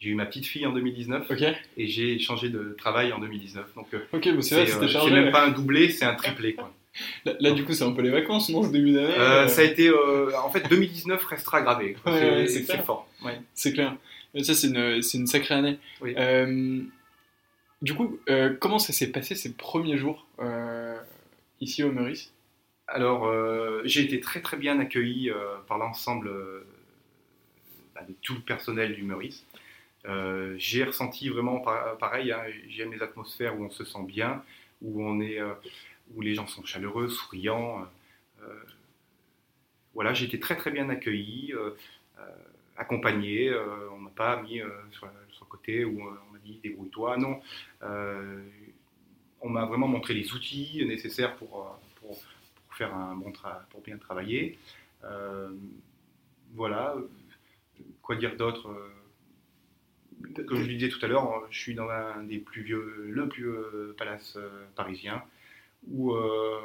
[0.00, 1.30] J'ai eu ma petite fille en 2019
[1.76, 3.74] et j'ai changé de travail en 2019.
[3.74, 6.54] Donc, ok, c'est C'est même pas un doublé, c'est un triplé.
[6.54, 6.72] Quoi.
[7.40, 9.62] Là, du coup, c'est un peu les vacances, non, ce début d'année euh, euh Ça
[9.62, 9.88] a été.
[9.88, 11.96] Euh, en fait, 2019 restera gravé.
[12.46, 13.08] c'est fort.
[13.54, 13.96] C'est clair.
[14.42, 15.78] Ça, c'est une, une, sacrée année.
[17.82, 18.18] du coup,
[18.60, 20.26] comment ça s'est passé ces premiers jours
[21.60, 22.32] ici au Meurice?
[22.86, 23.30] Alors,
[23.84, 25.30] j'ai été très très bien accueilli
[25.66, 26.30] par l'ensemble
[27.94, 29.44] bah, de tout le personnel du Meurice.
[30.56, 31.60] j'ai ressenti vraiment
[31.98, 34.42] pareil, hein, j'aime les atmosphères où on se sent bien,
[34.80, 35.40] où on est,
[36.14, 37.82] où les gens sont chaleureux, souriants.
[37.82, 38.62] Euh, euh,
[39.94, 41.70] voilà, j'ai été très très bien accueilli, euh,
[42.78, 43.52] accompagné.
[43.92, 44.60] on m'a pas mis
[44.92, 47.16] sur, le côté où on m'a dit débrouille-toi.
[47.18, 47.40] Non,
[49.40, 52.18] on m'a vraiment montré les outils nécessaires pour, pour,
[52.76, 53.32] faire un bon
[53.70, 54.58] pour bien travailler.
[56.54, 56.94] voilà,
[58.02, 58.70] quoi dire d'autre
[60.46, 63.28] Comme je le disais tout à l'heure, je suis dans un des plus vieux, le
[63.28, 64.38] plus vieux palace
[64.76, 65.24] parisien
[65.86, 66.60] où euh,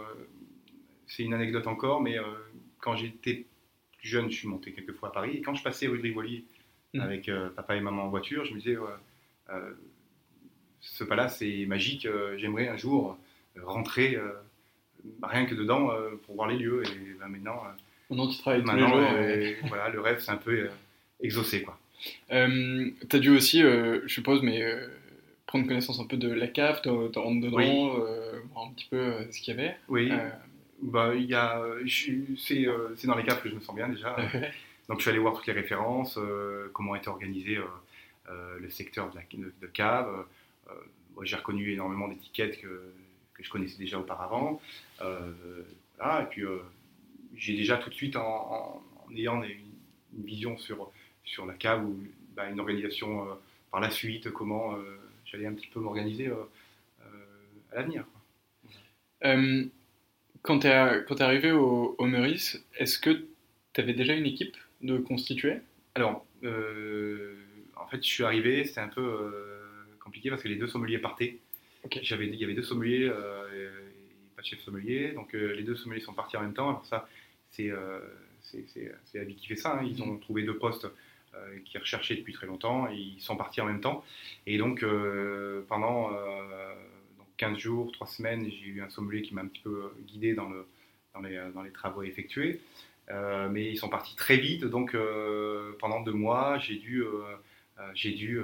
[1.08, 2.24] c'est une anecdote encore, mais euh,
[2.80, 3.46] quand j'étais
[4.04, 6.04] plus jeune, je suis monté quelques fois à Paris, et quand je passais rue de
[6.04, 6.44] Rivoli
[6.94, 7.00] mmh.
[7.00, 8.78] avec euh, papa et maman en voiture, je me disais,
[10.82, 13.18] ce palace est magique, j'aimerais un jour
[13.62, 14.18] rentrer
[15.22, 15.92] rien que dedans
[16.24, 17.64] pour voir les lieux, et ben, maintenant...
[18.10, 19.68] Tu travailles tous les jours.
[19.70, 20.70] voilà, le rêve, c'est un peu
[21.22, 21.80] exaucé, quoi.
[22.32, 24.62] Euh, tu as dû aussi, je suppose, mais
[25.54, 29.32] prendre connaissance un peu de la cave, rentres dedans, euh, voir un petit peu euh,
[29.32, 29.78] ce qu'il y avait.
[29.88, 30.10] Oui.
[30.12, 30.30] Euh,
[30.84, 31.62] bah, y a,
[32.38, 34.16] c'est, c'est dans les caves que je me sens bien déjà.
[34.90, 36.20] Donc je suis allé voir toutes les références,
[36.74, 37.58] comment était organisé
[38.30, 40.26] le secteur de, la, de, cave.
[41.22, 42.92] j'ai reconnu énormément d'étiquettes que,
[43.34, 44.62] que, je connaissais déjà auparavant.
[45.00, 46.44] voilà, et puis
[47.36, 48.84] j'ai déjà tout de suite, en,
[49.16, 50.92] ayant une, vision sur,
[51.24, 51.98] sur la cave ou
[52.36, 53.26] bah, une organisation
[53.72, 54.78] par la suite, comment
[55.34, 56.36] j'allais un petit peu m'organiser euh,
[57.02, 58.06] euh, à l'avenir.
[60.46, 63.26] Euh, quand tu es, es, arrivé au, Meurice, est-ce que
[63.74, 65.58] tu avais déjà une équipe de constituer
[65.96, 69.32] Alors, en fait, je suis arrivé, c'était un peu
[70.04, 71.40] compliqué parce que les deux sommeliers partaient.
[72.02, 76.02] J'avais, il y avait deux sommeliers, et pas de chef sommelier, donc les deux sommeliers
[76.02, 76.70] sont partis en même temps.
[76.70, 77.08] Alors ça,
[77.52, 77.72] c'est
[78.44, 79.78] c'est Abby qui fait ça.
[79.78, 79.86] Hein.
[79.86, 80.10] Ils mm.
[80.10, 80.88] ont trouvé deux postes
[81.36, 84.04] euh, qui recherchaient depuis très longtemps et ils sont partis en même temps.
[84.46, 86.12] Et donc euh, pendant
[87.38, 90.34] 15 euh, jours, 3 semaines, j'ai eu un sommelier qui m'a un petit peu guidé
[90.34, 90.68] dans, le,
[91.14, 92.60] dans, les, dans les travaux effectués.
[93.10, 94.96] mais ils sont partis très vite, donc
[95.80, 97.04] pendant deux mois, j'ai dû,
[97.96, 98.40] dû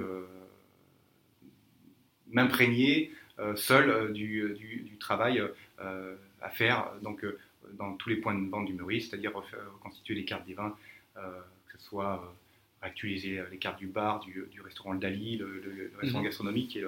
[2.28, 3.10] m'imprégner
[3.56, 5.42] seul du, du, travail
[5.78, 7.24] à faire donc,
[7.72, 10.76] dans tous les points de vente du Meurice, c'est-à-dire reconstituer les cartes des vins,
[11.14, 12.34] que ce soit
[12.82, 16.26] actualiser euh, les cartes du bar, du, restaurant Le Dali, le, restaurant mhm.
[16.28, 16.84] gastronomique et,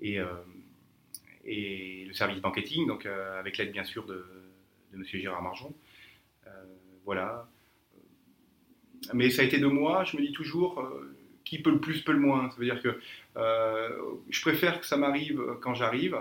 [0.00, 0.26] et, euh,
[1.44, 4.24] et, le service banqueting, donc euh, avec l'aide bien sûr de,
[4.92, 5.04] de M.
[5.04, 5.74] Gérard Marjon.
[7.04, 7.48] voilà.
[9.14, 10.86] Mais ça a été de moi, je me dis toujours,
[11.44, 12.50] qui peut le plus, peut le moins.
[12.50, 13.00] Ça veut dire que
[14.28, 16.18] je préfère que ça m'arrive quand j'arrive,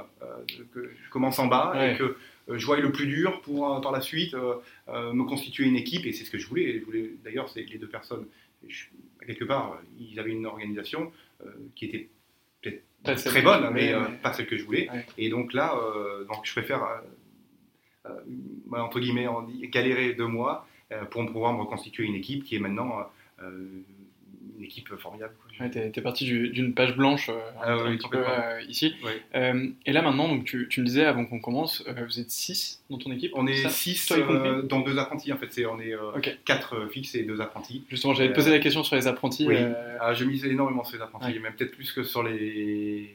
[0.74, 2.16] que je commence en bas et que
[2.48, 4.34] je voie le plus dur pour par la suite
[4.88, 6.06] me constituer une équipe.
[6.06, 6.80] Et c'est ce que je voulais.
[6.80, 8.26] Je voulais D'ailleurs, c'est les deux personnes
[9.26, 11.12] quelque part, ils avaient une organisation
[11.46, 12.10] euh, qui était
[13.04, 14.90] très bonne, mais euh, pas celle que je voulais.
[15.18, 17.02] Et donc là, euh, donc je préfère,
[18.72, 19.28] entre guillemets,
[19.64, 20.68] galérer deux mois
[21.12, 23.06] pour pouvoir me reconstituer une équipe qui est maintenant
[24.60, 25.34] une équipe formidable.
[25.60, 28.24] Ouais, t'es, es parti d'une page blanche ah un, petit peu
[28.68, 28.94] ici.
[29.34, 32.98] et là maintenant, donc, tu, tu, me disais avant qu'on commence, vous êtes 6 dans
[32.98, 34.14] ton équipe On est 6
[34.64, 35.52] dans deux apprentis en fait.
[35.52, 35.96] C'est, on est
[36.46, 37.84] 4 fixes et deux apprentis.
[37.90, 39.48] Justement, j'allais te poser la question sur les apprentis.
[39.48, 39.58] Oui.
[40.00, 43.10] Ah, je mise énormément sur les apprentis, même peut-être plus que sur les.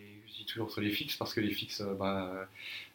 [0.47, 2.31] Toujours sur les fixes parce que les fixes, bah,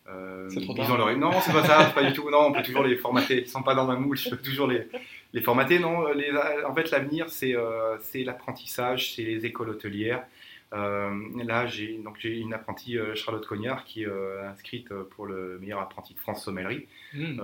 [0.08, 0.98] euh, trop tard.
[0.98, 1.18] Leur...
[1.18, 2.30] Non, c'est pas ça, pas du tout.
[2.30, 3.42] Non, on peut toujours les formater.
[3.42, 4.88] Ils sont pas dans ma moule, je peux toujours les,
[5.34, 5.80] les formater.
[5.80, 6.32] Non, les,
[6.65, 10.24] en fait, l'avenir, c'est euh, l'apprentissage, c'est les écoles hôtelières.
[10.72, 11.10] Euh,
[11.44, 14.10] là, j'ai donc j'ai une apprentie Charlotte Cognard qui est
[14.48, 16.88] inscrite pour le meilleur apprenti de France sommellerie.
[17.13, 17.39] Hmm.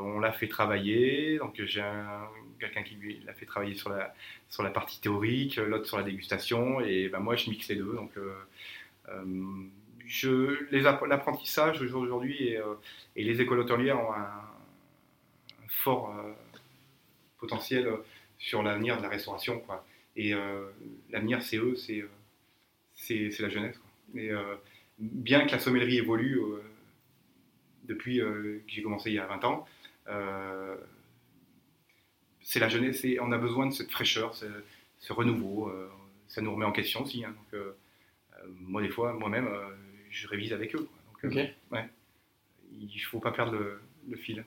[0.00, 1.84] on l'a fait travailler, donc j'ai
[2.58, 4.14] quelqu'un qui lui l'a fait travailler sur la
[4.48, 7.92] sur la partie théorique, l'autre sur la dégustation, et ben moi je mixe les deux.
[7.92, 8.12] Donc
[11.06, 12.74] l'apprentissage aujourd'hui et, euh,
[13.16, 14.30] et, les écoles hôtelières ont un,
[15.68, 16.32] fort euh,
[17.46, 17.88] potentiel
[18.38, 19.60] sur l'avenir de la restauration.
[19.60, 19.84] Quoi.
[20.16, 20.68] Et euh,
[21.10, 22.04] l'avenir, c'est eux, c'est,
[22.94, 23.78] c'est, la jeunesse.
[23.78, 24.20] Quoi.
[24.20, 24.30] Et,
[24.98, 26.40] bien que la sommellerie évolue
[27.84, 29.66] depuis que j'ai commencé il y a 20 ans,
[32.40, 35.70] c'est la jeunesse et on a besoin de cette fraîcheur, ce, renouveau.
[36.28, 37.24] ça nous remet en question aussi.
[37.24, 37.34] Hein.
[37.52, 37.60] donc,
[38.60, 39.48] moi, des fois, moi-même,
[40.10, 40.88] je révise avec eux.
[41.22, 41.88] Donc, euh, ouais.
[42.72, 43.52] Il ne faut pas perdre
[44.08, 44.44] le, fil.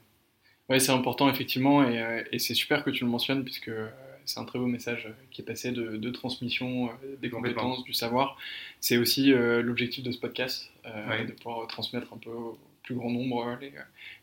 [0.69, 3.89] Oui, c'est important effectivement euh, et, c'est super que tu le mentionnes puisque euh,
[4.25, 8.37] c'est un très beau message qui est passé de, transmission des compétences, du savoir.
[8.79, 13.57] C'est aussi l'objectif de ce podcast, de pouvoir transmettre un peu au plus grand nombre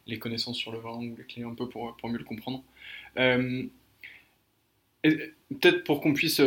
[0.07, 2.63] les, connaissances sur le vin ou les clés un peu pour, pour mieux le comprendre.
[5.03, 6.41] Peut-être pour qu'on puisse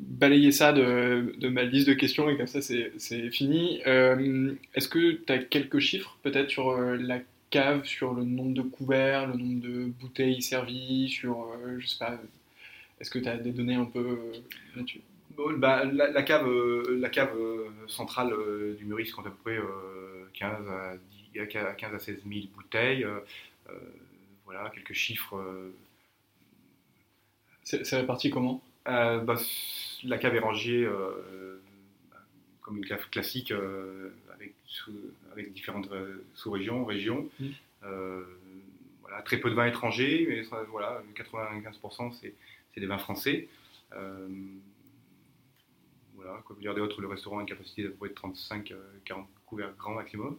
[0.00, 3.80] balayer ça de, de, ma liste de questions et comme ça c'est fini.
[3.86, 8.54] Euh, est-ce que tu as quelques chiffres peut-être sur euh, la cave, sur le nombre
[8.54, 12.18] de couverts, le nombre de bouteilles servies, sur, euh, je sais pas,
[13.00, 14.32] est-ce que tu as des données un peu
[14.76, 15.00] là-dessus?
[15.56, 16.46] Bah, la, cave,
[16.90, 17.34] la cave
[17.86, 18.34] centrale
[18.76, 19.58] du Meurice compte à peu près
[20.34, 23.06] 15, à 15 à 16 000 bouteilles.
[24.44, 25.42] voilà, quelques chiffres.
[27.62, 28.62] C'est réparti comment?
[28.84, 29.36] Bah,
[30.04, 31.60] la cave est rangée euh,
[32.62, 34.10] comme une cave classique euh,
[34.40, 34.54] avec,
[35.32, 37.28] avec différentes euh, sous-régions, régions.
[37.38, 37.48] Mmh.
[39.02, 42.34] voilà, très peu de vins étrangers, mais voilà, 95% c'est
[42.80, 43.48] des vins français.
[46.14, 48.72] voilà, comme dire d'autres, le restaurant a une capacité de 35-40
[49.46, 50.38] couverts grand maximum.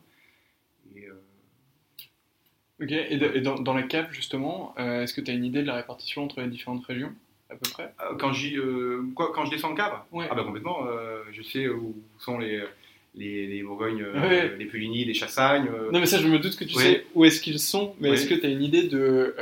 [2.81, 5.75] Ok, et, dans, dans, la cave justement, est-ce que tu as une idée de la
[5.75, 7.13] répartition entre les différentes régions
[7.51, 7.93] à peu près?
[8.01, 10.01] Euh, quand, euh, quoi, quand je descends le cave?
[10.13, 12.63] Ah bah complètement, euh, je sais où sont les,
[13.15, 14.05] les, les Bourgognes,
[14.57, 15.69] les Puligny, les Chassagnes.
[15.91, 18.27] Non mais ça je me doute que tu sais où est-ce qu'ils sont, mais est-ce
[18.27, 19.35] que tu as une idée de,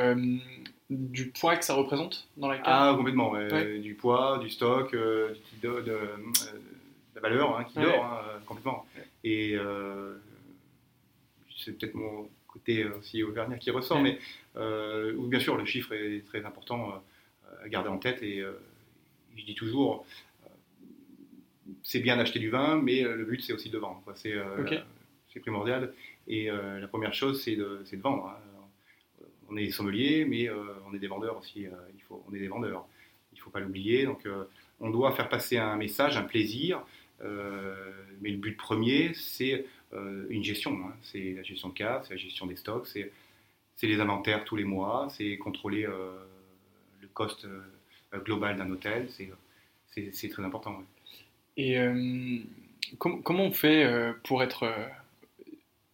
[0.90, 3.34] du poids que ça représente dans la cave Ah complètement,
[3.82, 6.00] du poids, du stock, de, de,
[7.16, 8.86] la valeur hein, qui dort, hein, complètement.
[9.24, 9.56] Et
[11.58, 14.18] c'est peut-être mon côté aussi auvergnat qui ressort, mais
[14.56, 17.02] bien sûr le chiffre est très important
[17.64, 18.22] à garder en tête.
[18.24, 18.52] Et euh,
[19.36, 20.29] je dis toujours, euh,
[21.84, 24.04] c'est bien d'acheter du vin, mais euh, le but c'est aussi de vendre.
[24.16, 25.94] C'est primordial.
[26.28, 28.28] Et la première chose, c'est de, de, vendre.
[28.28, 29.26] Hein.
[29.50, 31.62] On est sommelier, mais on est des vendeurs aussi.
[31.62, 32.86] il faut, on est des vendeurs.
[33.32, 34.06] Il ne faut pas l'oublier.
[34.06, 34.28] Donc,
[34.80, 36.84] on doit faire passer un message, un plaisir.
[37.22, 39.66] mais le but premier, c'est
[40.30, 40.74] une gestion.
[40.74, 40.94] Hein.
[41.04, 43.12] C'est la gestion de cave, c'est la gestion des stocks, c'est
[43.88, 45.88] les inventaires tous les mois, c'est contrôler
[47.20, 49.10] cost euh, global d'un hôtel,
[49.90, 50.84] c'est très important.
[51.58, 52.40] Et euh,
[52.98, 54.74] comment on fait euh, pour être,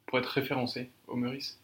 [0.06, 1.60] pour être référencé au Meurice?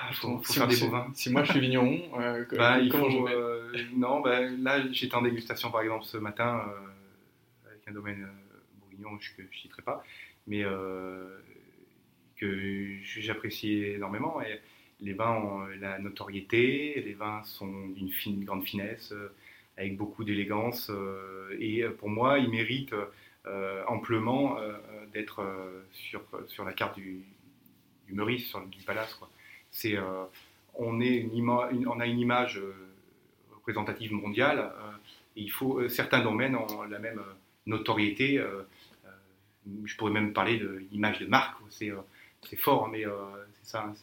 [0.00, 1.10] Ah, faut, faire des bovins.
[1.14, 2.00] Si moi je suis vigneron,
[2.56, 6.64] bah, comment je Non, bah, là j'étais en dégustation par exemple ce matin
[7.66, 8.26] avec un domaine
[8.80, 10.02] bourguignon que je ne citerai pas,
[10.46, 10.64] mais
[12.36, 14.40] que j'apprécie énormément.
[14.42, 14.60] Et
[15.02, 19.34] les vins ont euh, la notoriété, les vins sont d'une grande finesse, euh,
[19.76, 22.94] avec beaucoup d'élégance, euh, et pour moi, ils méritent
[23.88, 24.56] amplement
[25.12, 25.44] d'être
[25.90, 27.24] sur, sur la carte du,
[28.06, 29.14] du Meurice, sur le du Palace.
[29.14, 29.28] Quoi.
[29.72, 29.96] C'est,
[30.74, 32.60] on, a une image
[33.52, 34.70] représentative mondiale,
[35.34, 37.20] il faut, certains domaines ont la même
[37.66, 38.40] notoriété.
[39.84, 41.90] je pourrais même parler de l'image de marque, c'est,
[42.42, 43.04] c'est fort, mais
[43.54, 43.86] c'est ça.
[43.86, 43.94] Hein,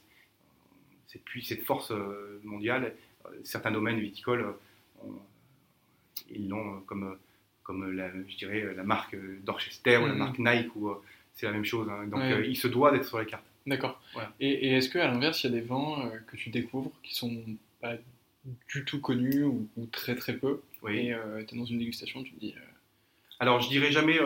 [1.10, 2.96] cette, cette force euh, mondiale.
[3.26, 4.56] Euh, certains domaines viticoles,
[5.04, 5.08] euh,
[6.30, 7.18] ils l'ont comme,
[7.64, 10.18] comme la, je dirais, la marque Dorchester ou la mm.
[10.18, 10.92] marque Nike, ou
[11.34, 11.90] c'est la même chose.
[11.90, 12.08] Hein.
[12.08, 13.46] Donc il se doit d'être sur les cartes.
[13.66, 14.02] D'accord.
[14.40, 17.44] Et, est-ce qu'à l'inverse, il y a des vins que tu découvres qui sont
[17.82, 17.94] pas
[18.68, 20.62] du tout connus ou, très très peu?
[20.82, 21.10] Oui.
[21.10, 21.16] Et
[21.48, 22.56] tu es dans une dégustation, tu te dis.
[23.40, 24.18] Alors, je dirais jamais,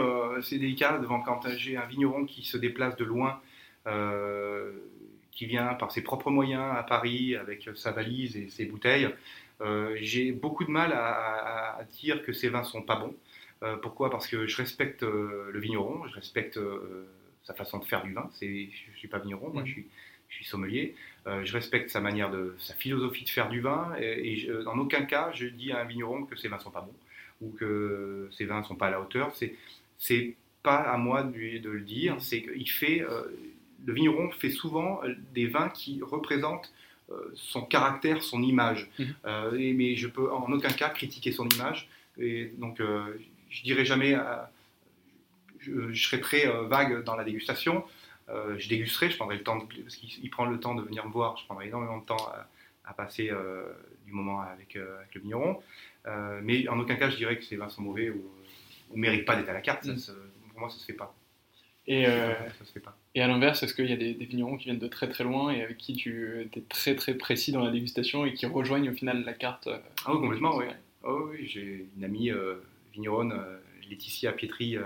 [0.41, 3.41] c'est délicat devant quand j'ai un vigneron qui se déplace de loin,
[5.31, 9.09] qui vient par ses propres moyens à Paris avec sa valise et ses bouteilles.
[9.95, 13.15] J'ai beaucoup de mal à, à, dire que ces vins sont pas bons.
[13.81, 14.09] pourquoi?
[14.09, 16.59] Parce que je respecte le vigneron, je respecte
[17.43, 18.29] sa façon de faire du vin.
[18.41, 19.67] Je ne suis pas vigneron, moi, mm.
[19.67, 19.85] je suis,
[20.29, 20.95] je suis sommelier.
[21.27, 23.93] Euh, je respecte sa manière de, sa philosophie de faire du vin.
[23.99, 26.81] Et, et en aucun cas, je dis à un vigneron que ses vins sont pas
[26.81, 26.95] bons
[27.41, 29.31] ou que ses vins sont pas à la hauteur.
[29.35, 29.55] C'est,
[29.97, 32.15] c'est pas à moi de, de le dire.
[32.19, 33.23] C'est qu'il fait, euh,
[33.85, 35.01] le vigneron fait souvent
[35.33, 36.82] des vins qui représentent euh,
[37.35, 38.89] son caractère, son image.
[38.99, 39.03] Mm.
[39.57, 41.89] Et, mais je peux en aucun cas critiquer son image.
[42.17, 42.81] Et donc,
[43.49, 44.15] je dirais jamais
[45.63, 47.83] je, serai très euh, vague dans la dégustation.
[48.29, 51.11] Euh, je dégusterai, je prendrai le temps, parce qu'il prend le temps de venir me
[51.11, 52.31] voir, je prendrai énormément de temps
[52.85, 53.63] à, passer euh,
[54.05, 55.61] du moment avec, le vigneron.
[56.41, 58.23] mais en aucun cas, je dirais que ces vins sont mauvais ou
[58.93, 59.85] ne méritent pas d'être à la carte.
[59.85, 59.97] Mm.
[60.51, 61.15] pour moi, ça se fait pas.
[61.85, 62.97] Et, ça se fait pas.
[63.13, 65.51] et à l'inverse, est-ce qu'il y a des, vignerons qui viennent de très très loin
[65.51, 68.93] et avec qui tu es très très précis dans la dégustation et qui rejoignent au
[68.93, 69.67] final la carte
[70.05, 70.65] Ah oui, complètement, oui.
[71.03, 72.31] Oh, oui, j'ai une amie
[72.93, 73.33] vigneronne,
[73.89, 74.77] Laetitia Pietri,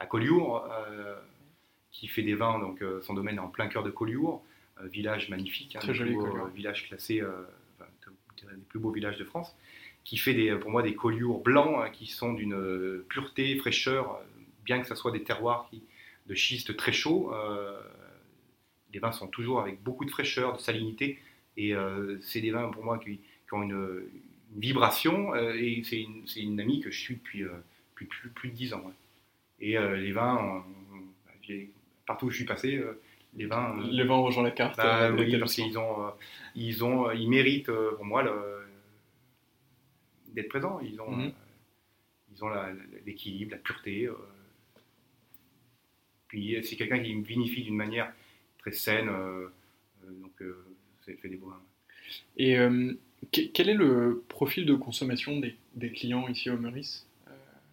[0.00, 1.14] à Collioure, euh,
[1.92, 4.42] qui fait des vins, donc euh, son domaine est en plein cœur de Collioure,
[4.80, 6.16] euh, village magnifique, hein, Très joli,
[6.54, 7.22] village classé,
[8.40, 9.54] des plus beaux villages de France,
[10.02, 14.18] qui fait des, pour moi des collioures blancs hein, qui sont d'une pureté, fraîcheur,
[14.64, 15.82] bien que ce soit des terroirs qui,
[16.30, 17.34] de schiste très chaud.
[18.92, 21.18] les vins sont toujours avec beaucoup de fraîcheur, de salinité,
[21.56, 21.74] et
[22.22, 23.20] c'est des vins pour moi qui,
[23.52, 24.04] ont une,
[24.56, 27.44] vibration, et c'est une, une, amie que je suis depuis,
[27.94, 28.84] plus, plus, de 10 ans.
[29.60, 30.64] Et euh, les vins,
[32.06, 33.00] partout où je suis passé, euh,
[33.34, 33.78] les vins.
[33.78, 34.76] Euh, les vins rejoignent la carte.
[34.78, 36.12] Bah, oui, parce qu'ils ont,
[36.54, 38.24] ils ont, ils méritent pour moi
[40.28, 40.80] d'être présents.
[40.80, 41.32] Ils ont, mhm.
[42.32, 42.50] ils ont
[43.04, 44.08] l'équilibre, la, pureté.
[46.30, 48.12] Puis c'est quelqu'un qui me vinifie d'une manière
[48.58, 50.32] très saine, donc
[51.04, 51.62] ça fait des beaux vins.
[52.36, 52.56] Et
[53.30, 57.06] quel est le profil de consommation des, des clients ici au Meurice?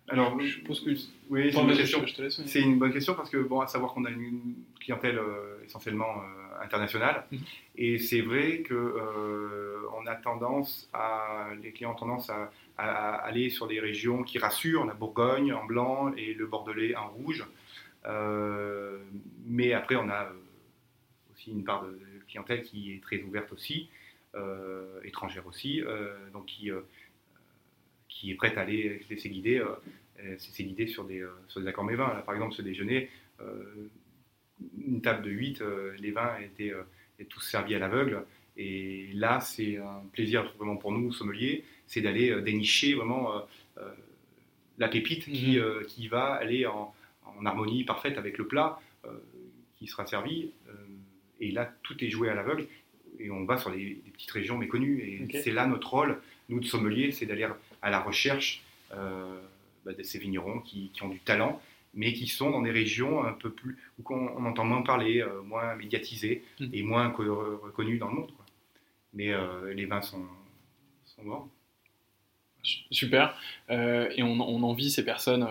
[0.09, 0.89] Alors, je que
[1.29, 2.05] oui, c'est une, bonne question.
[2.45, 6.21] C'est une bonne question parce que bon, à savoir qu'on a une clientèle euh, essentiellement
[6.21, 7.39] euh, internationale, mhm.
[7.75, 13.49] et c'est vrai que euh, on a tendance à, les clients ont tendance à, aller
[13.49, 17.43] sur des régions qui rassurent, la Bourgogne en blanc et le Bordelais en rouge.
[19.45, 20.31] Mais après, on a
[21.33, 23.89] aussi une part de clientèle qui est très ouverte aussi,
[25.03, 25.81] étrangère aussi,
[26.33, 26.71] donc qui
[28.09, 29.61] qui est prête à aller laisser guider,
[30.23, 32.13] euh, c'est guider sur des, euh, sur des accords mévins.
[32.13, 33.09] Là, par exemple, ce déjeuner,
[33.41, 33.89] euh,
[34.85, 35.61] une table de 8,
[35.99, 36.73] les vins étaient,
[37.29, 38.23] tous servis à l'aveugle.
[38.57, 43.45] Et là, c'est un plaisir vraiment pour nous, sommeliers, c'est d'aller dénicher vraiment
[44.79, 45.85] la pépite qui, mhm.
[45.85, 46.91] qui, va aller en,
[47.39, 48.79] en, harmonie parfaite avec le plat
[49.77, 50.51] qui sera servi.
[51.39, 52.67] et là, tout est joué à l'aveugle
[53.19, 55.01] et on va sur des, petites régions méconnues.
[55.01, 57.47] Et c'est là notre rôle, nous de sommeliers, c'est d'aller
[57.81, 58.63] à la recherche
[58.93, 59.39] euh,
[59.85, 61.61] bah, de ces vignerons qui, ont du talent,
[61.93, 65.41] mais qui sont dans des régions un peu plus où on, entend moins parler, euh,
[65.41, 66.67] moins médiatisées hmm.
[66.73, 68.31] et moins reconnus dans le monde.
[69.13, 70.25] Mais euh, les vins sont,
[71.05, 71.49] sont bons.
[72.91, 73.35] Super.
[73.69, 75.47] et on, on, envie ces personnes.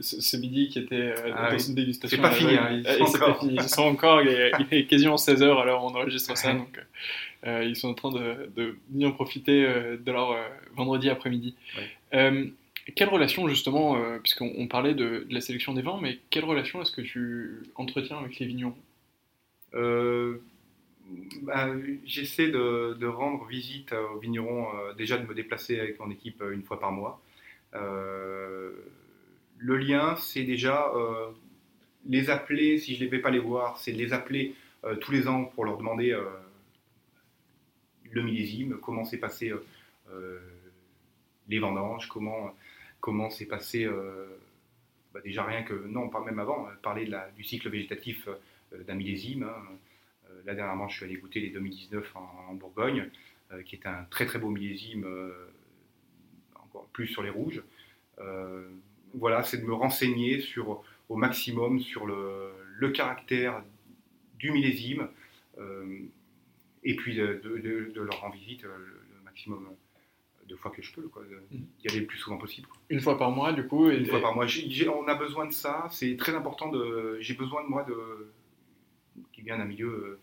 [0.00, 2.16] ce, midi qui était ah dans une dégustation.
[2.16, 3.40] C'est pas, fini, hein, ils, sont encore.
[3.40, 4.22] Fini, ils sont encore.
[4.22, 4.28] Il
[4.70, 6.52] est, quasiment 16h alors on enregistre ça.
[6.52, 6.80] Donc,
[7.46, 10.36] ils sont en train de, de bien profiter de leur
[10.76, 11.54] vendredi après-midi.
[12.94, 16.92] Quelle relation justement, euh, puisqu'on parlait de, la sélection des vins, mais quelle relation est-ce
[16.92, 18.76] que tu entretiens avec les vignerons?
[19.74, 20.42] Euh,
[21.42, 21.68] bah,
[22.04, 26.62] J'essaie de, rendre visite aux vignerons, euh, déjà de me déplacer avec mon équipe une
[26.62, 27.20] fois par mois.
[27.72, 30.92] le lien, c'est déjà
[32.08, 34.54] les appeler, si je ne vais pas les voir, c'est les appeler
[35.00, 36.16] tous les ans pour leur demander
[38.10, 39.52] le millésime, comment s'est passé
[41.48, 42.54] les vendanges, comment
[43.00, 44.26] comment s'est passé, euh,
[45.12, 48.94] bah, déjà rien que, non, pas même avant, euh, parler du cycle végétatif euh, d'un
[48.94, 49.44] millésime.
[49.44, 49.76] Hein.
[50.44, 53.10] Là, dernièrement, je suis allé goûter les 2019 en, Bourgogne,
[53.64, 55.06] qui est un très très beau millésime,
[56.54, 57.62] encore plus sur les rouges.
[59.14, 63.62] voilà, c'est de me renseigner sur, au maximum sur le, le caractère
[64.38, 65.08] du millésime,
[66.84, 69.68] et puis de, de, leur rendre visite le maximum
[70.50, 71.64] deux fois que je peux, quoi, mhm.
[71.84, 72.68] y aller le plus souvent possible.
[72.90, 74.46] Une fois par mois, du coup Une fois par mois.
[74.46, 76.68] on a besoin de ça, c'est très important.
[76.70, 78.32] De, j'ai besoin de moi de,
[79.32, 80.20] qui vient d'un milieu euh,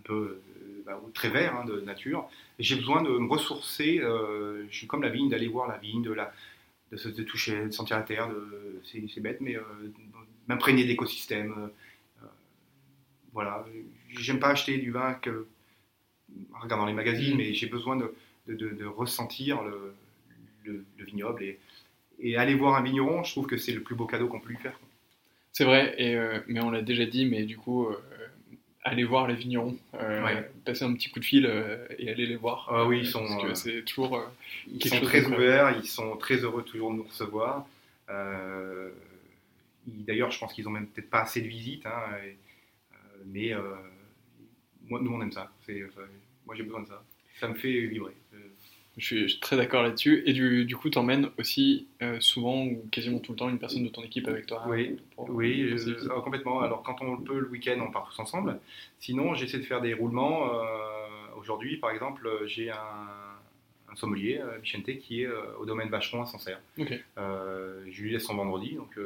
[0.00, 2.28] un peu euh, bah, très vert hein, de nature.
[2.58, 3.98] J'ai besoin de me ressourcer.
[3.98, 6.32] je suis comme la vigne, d'aller voir la vigne, de, la,
[6.90, 8.30] de, se, toucher, de sentir la terre.
[8.84, 9.56] C'est bête, mais
[10.48, 11.70] m'imprégner de l'écosystème.
[13.32, 13.64] voilà.
[14.10, 15.46] J'aime pas acheter du vin que,
[16.54, 19.94] en regardant les magazines, mais j'ai besoin de, ressentir le,
[20.64, 21.58] le, vignoble et,
[22.18, 24.50] et, aller voir un vigneron, je trouve que c'est le plus beau cadeau qu'on peut
[24.50, 24.78] lui faire.
[25.52, 27.96] C'est vrai, et, euh, mais on l'a déjà dit, mais du coup, euh,
[28.82, 31.44] aller voir les vignerons, euh, passer un petit coup de fil
[31.98, 32.68] et aller les voir.
[32.70, 34.22] Ah oui, ils sont, c'est toujours
[34.68, 37.66] ils sont très ouverts, ils sont très heureux toujours de nous recevoir.
[39.86, 42.04] D'ailleurs, je pense qu'ils ont même peut-être pas assez de visites, hein,
[43.26, 43.52] mais
[44.88, 45.50] moi, nous on aime ça.
[46.46, 47.02] moi j'ai besoin de ça.
[47.38, 48.14] Ça me fait vibrer.
[49.00, 50.22] Je suis, très d'accord là-dessus.
[50.26, 53.58] Et du, du coup, tu emmènes aussi euh, souvent ou quasiment tout le temps une
[53.58, 56.60] personne de ton équipe avec toi Oui, oui euh, oh, complètement.
[56.60, 58.60] Alors, quand on le peut, le week-end, on part tous ensemble.
[58.98, 60.52] Sinon, j'essaie de faire des roulements.
[60.52, 62.76] Euh, aujourd'hui, par exemple, j'ai un,
[63.96, 65.28] sommelier, Vicente, qui est
[65.58, 66.60] au domaine Vacheron à Sancerre.
[66.76, 68.74] je lui laisse son vendredi.
[68.74, 68.98] Donc,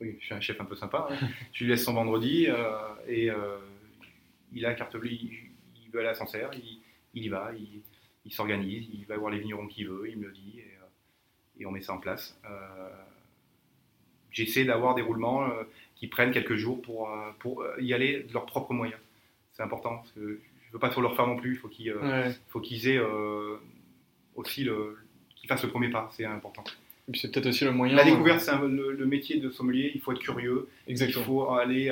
[0.00, 1.08] oui, je suis un chef un peu sympa.
[1.10, 1.28] Hein.
[1.52, 2.46] je lui laisse son vendredi
[3.08, 3.30] et
[4.52, 5.10] il a carte bleue.
[5.10, 6.50] Il, veut aller à Sancerre.
[6.52, 6.80] Il,
[7.14, 7.50] il y va.
[7.56, 7.80] Il,
[8.26, 11.66] il s'organise, il va voir les vignerons qu'il veut, il me le dit, et, euh,
[11.66, 12.38] on met ça en place.
[12.44, 12.90] Euh,
[14.30, 15.62] j'essaie d'avoir des roulements euh,
[15.94, 17.08] qui prennent quelques jours pour,
[17.38, 19.00] pour y aller de leurs propres moyens.
[19.52, 21.68] C'est important, parce que je ne veux pas trop leur faire non plus, il faut
[21.68, 21.94] qu'ils
[22.48, 23.00] faut qu'ils aient
[24.34, 24.98] aussi le,
[25.36, 26.64] qu'ils fassent le premier pas, c'est important.
[27.14, 27.94] c'est peut-être aussi le moyen.
[27.94, 29.92] La découverte, c'est le, métier de sommelier.
[29.94, 30.68] Il faut être curieux.
[30.88, 31.22] Exactement.
[31.22, 31.90] Il faut aller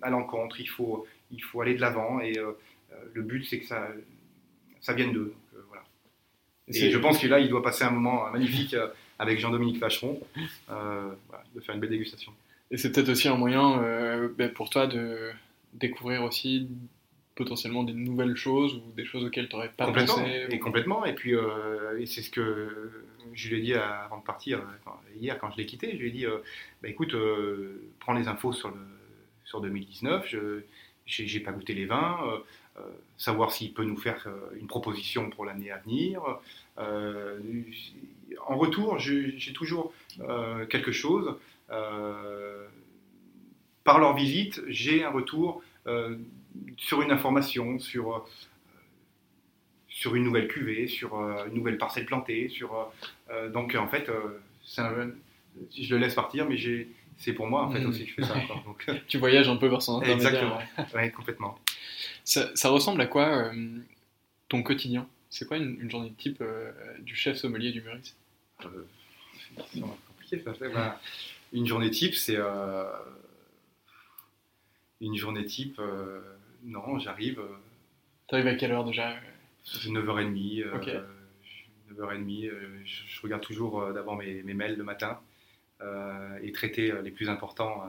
[0.00, 0.60] à l'encontre.
[0.60, 2.20] Il faut, il faut aller de l'avant.
[2.20, 2.32] Et
[3.12, 3.88] le but, c'est que ça,
[4.80, 5.34] ça vienne d'eux.
[6.68, 10.20] Et je pense que là, il doit passer un moment magnifique euh, avec Jean-Dominique Vacheron,
[10.70, 11.10] euh,
[11.54, 12.32] de faire une belle dégustation.
[12.70, 15.30] Et c'est peut-être aussi un moyen euh, ben, pour toi de
[15.72, 16.68] découvrir aussi
[17.34, 20.46] potentiellement des nouvelles choses ou des choses auxquelles tu n'aurais pas pensé.
[20.50, 21.04] Et complètement.
[21.04, 21.34] Et puis,
[22.04, 24.60] c'est ce que je lui ai dit avant de partir,
[25.16, 26.26] hier quand je l'ai quitté, je lui ai dit,
[26.82, 27.14] bah, écoute,
[28.00, 28.80] prends les infos sur, le,
[29.44, 30.62] sur 2019, je
[31.22, 32.38] n'ai pas goûté les vins, euh,
[33.16, 36.22] savoir s'il peut nous faire euh, une proposition pour l'année à venir.
[36.78, 37.38] Euh,
[38.46, 39.92] en retour, j'ai toujours
[40.70, 41.34] quelque chose.
[43.84, 45.62] par leur visite, j'ai un retour
[46.76, 48.26] sur une information, sur,
[49.88, 51.16] sur une nouvelle cuvée, sur
[51.46, 52.48] une nouvelle parcelle plantée.
[52.48, 52.92] Sur,
[53.52, 54.10] donc en fait,
[54.66, 56.56] je le laisse partir, mais
[57.16, 57.88] c'est pour moi en fait hmm.
[57.88, 58.34] aussi que je fais ça.
[58.64, 60.58] Donc, tu voyages un peu vers son Exactement,
[60.94, 61.58] oui, complètement.
[62.28, 63.78] Ça, ressemble à quoi euh,
[64.50, 65.08] ton quotidien?
[65.30, 68.84] C'est quoi une, journée type euh, du chef sommelier du euh,
[69.72, 71.00] C'est compliqué ça.
[71.54, 72.36] Une journée type, c'est.
[75.00, 75.80] une journée type,
[76.64, 77.40] non, j'arrive.
[78.26, 79.16] T'arrives à quelle heure déjà?
[79.64, 80.66] 9h30.
[81.90, 82.50] 9h30,
[82.84, 85.18] je, regarde toujours d'abord mes, mes, mails le matin
[86.42, 87.82] et traiter les plus importants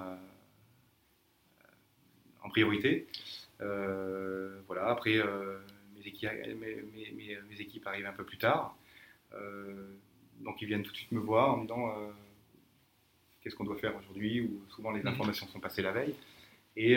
[2.41, 3.05] en priorité.
[3.61, 5.59] Euh, voilà, après, euh,
[5.95, 6.29] mes équipes,
[6.59, 8.77] mes, équipes, arrivent un peu plus tard.
[9.33, 9.95] Euh,
[10.39, 11.93] donc ils viennent tout de suite me voir en me disant
[13.41, 15.09] qu'est-ce qu'on doit faire aujourd'hui, ou souvent les mhm.
[15.09, 16.15] informations sont passées la veille.
[16.77, 16.95] Et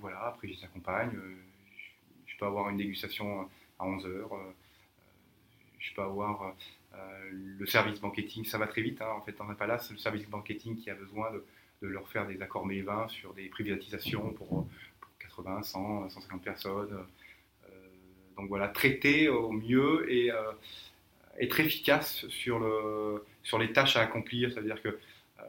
[0.00, 1.12] voilà, après je les accompagne.
[2.26, 4.28] Je, peux avoir une dégustation à 11h.
[5.78, 6.56] je peux avoir
[7.30, 9.02] le service banqueting, ça va très vite.
[9.02, 11.44] Hein, en fait, pas là, c'est le service banqueting qui a besoin de,
[11.82, 14.66] de, leur faire des accords mes-vins sur des privatisations pour,
[15.36, 17.06] 80, 100, 150 personnes.
[17.64, 17.68] Euh,
[18.36, 20.52] donc voilà, traiter au mieux et euh,
[21.40, 24.52] être efficace sur, le, sur les tâches à accomplir.
[24.52, 24.94] C'est-à-dire que ne
[25.40, 25.46] euh,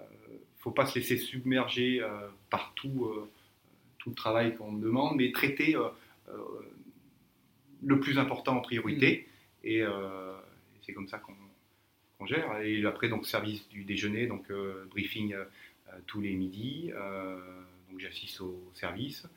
[0.58, 2.02] faut pas se laisser submerger
[2.50, 3.12] par tout,
[3.98, 5.76] tout le travail qu'on demande, mais traiter
[7.84, 9.28] le plus important en priorité.
[9.28, 9.68] Mmh.
[9.68, 9.84] Et
[10.82, 12.60] c'est comme ça qu'on gère.
[12.62, 14.52] Et après, donc, service du déjeuner, donc
[14.90, 15.36] briefing
[16.08, 16.92] tous les midis.
[17.90, 19.28] donc, j'assiste au service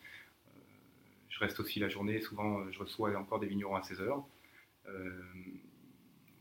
[1.39, 2.21] je reste aussi la journée.
[2.21, 4.25] Souvent, euh, je reçois encore des vignerons à 16 heures
[4.89, 5.11] euh,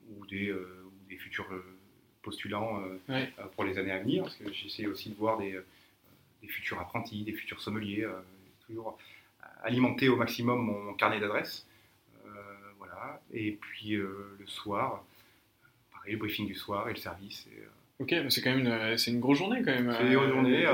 [0.09, 1.47] ou, des, euh, des futurs
[2.23, 2.83] postulants
[3.55, 4.23] pour les années à venir.
[4.23, 5.59] Parce que j'essaie aussi de voir des,
[6.41, 8.07] des, futurs apprentis, des futurs sommeliers.
[8.65, 8.97] toujours
[9.63, 11.65] alimenter au maximum mon carnet d'adresses.
[12.77, 13.21] voilà.
[13.31, 15.05] Et puis le soir,
[15.93, 17.47] pareil, le briefing du soir et le service.
[17.99, 19.93] Ok, c'est quand même une, c'est une grosse journée quand même.
[19.97, 20.65] C'est une grosse journée.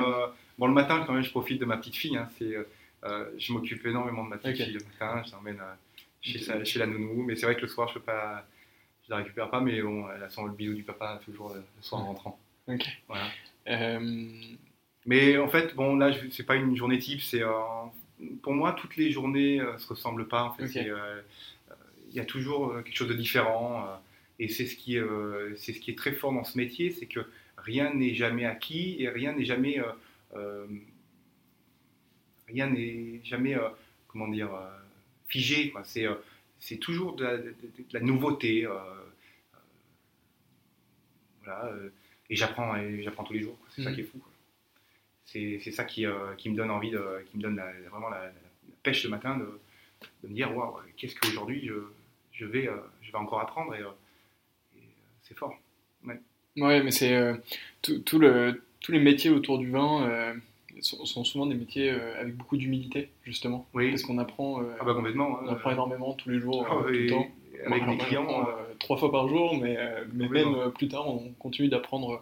[0.57, 2.17] bon, le matin, quand même, je profite de ma petite fille.
[2.17, 2.55] Hein, c'est
[3.05, 5.73] euh, je m'occupe énormément de ma petite fille le matin, je l'emmène euh,
[6.21, 8.45] chez, chez, la nounou, mais c'est vrai que le soir, je peux pas,
[9.05, 12.01] je la récupère pas, mais bon, elle sent le bisou du papa toujours le soir
[12.01, 12.39] en rentrant.
[13.07, 13.25] Voilà.
[13.67, 14.29] Euh,
[15.05, 17.41] mais en fait, bon, là, c'est pas une journée type, c'est
[18.41, 20.43] pour moi, toutes les journées ne se ressemblent pas.
[20.43, 23.85] En fait, il y a toujours quelque chose de différent.
[24.39, 24.97] et c'est ce, qui,
[25.57, 27.19] c'est ce qui est très fort dans ce métier, c'est que
[27.57, 29.81] rien n'est jamais acquis et rien n'est jamais
[32.47, 33.57] rien n'est jamais
[34.07, 34.49] comment dire
[35.27, 35.73] figé.
[35.83, 36.07] C'est
[36.59, 37.55] c'est toujours de
[37.91, 38.67] la, nouveauté.
[41.43, 41.71] voilà,
[42.29, 43.57] et j'apprends, j'apprends tous les jours.
[43.69, 43.95] C'est ça mm.
[43.95, 44.21] qui est fou.
[45.25, 48.31] C'est, ça qui, euh, qui, me donne envie, de, qui me donne vraiment la,
[48.83, 49.59] pêche le matin de,
[50.23, 51.73] de me dire waouh, qu'est-ce qu'aujourd'hui je,
[52.31, 53.89] je, vais, euh, je vais encore apprendre et, euh,
[55.23, 55.57] c'est fort.
[56.03, 56.19] Ouais,
[56.57, 57.33] ouais mais c'est
[57.81, 60.35] tout, le, tous les métiers autour du vin
[60.81, 63.67] sont, souvent des métiers avec beaucoup d'humilité, justement.
[63.73, 63.89] Oui.
[63.89, 67.07] Parce qu'on apprend, ah bah complètement, on apprend énormément tous les jours, ah tout le
[67.07, 67.27] temps.
[67.65, 68.47] Avec des clients.
[68.79, 69.77] trois fois par jour, mais,
[70.11, 72.21] mais même plus tard, on continue d'apprendre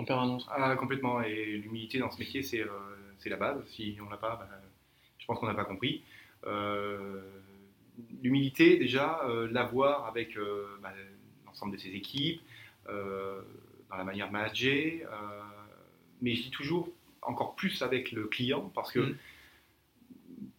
[0.00, 0.46] en permanence.
[0.50, 1.22] Ah, complètement.
[1.22, 2.68] Et l'humilité dans ce métier, c'est euh,
[3.26, 3.62] la base.
[3.68, 4.48] Si on l'a pas, bah,
[5.18, 6.02] je pense qu'on n'a pas compris.
[6.46, 7.20] Euh,
[8.22, 10.36] l'humilité, déjà, euh, l'avoir avec
[10.82, 10.92] bah,
[11.46, 12.40] l'ensemble de ses équipes,
[12.86, 15.08] dans la manière de manager.
[16.22, 16.88] mais je dis toujours
[17.22, 19.00] encore plus avec le client parce que.
[19.00, 19.16] Mm.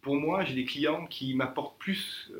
[0.00, 2.32] Pour moi, j'ai des clients qui m'apportent plus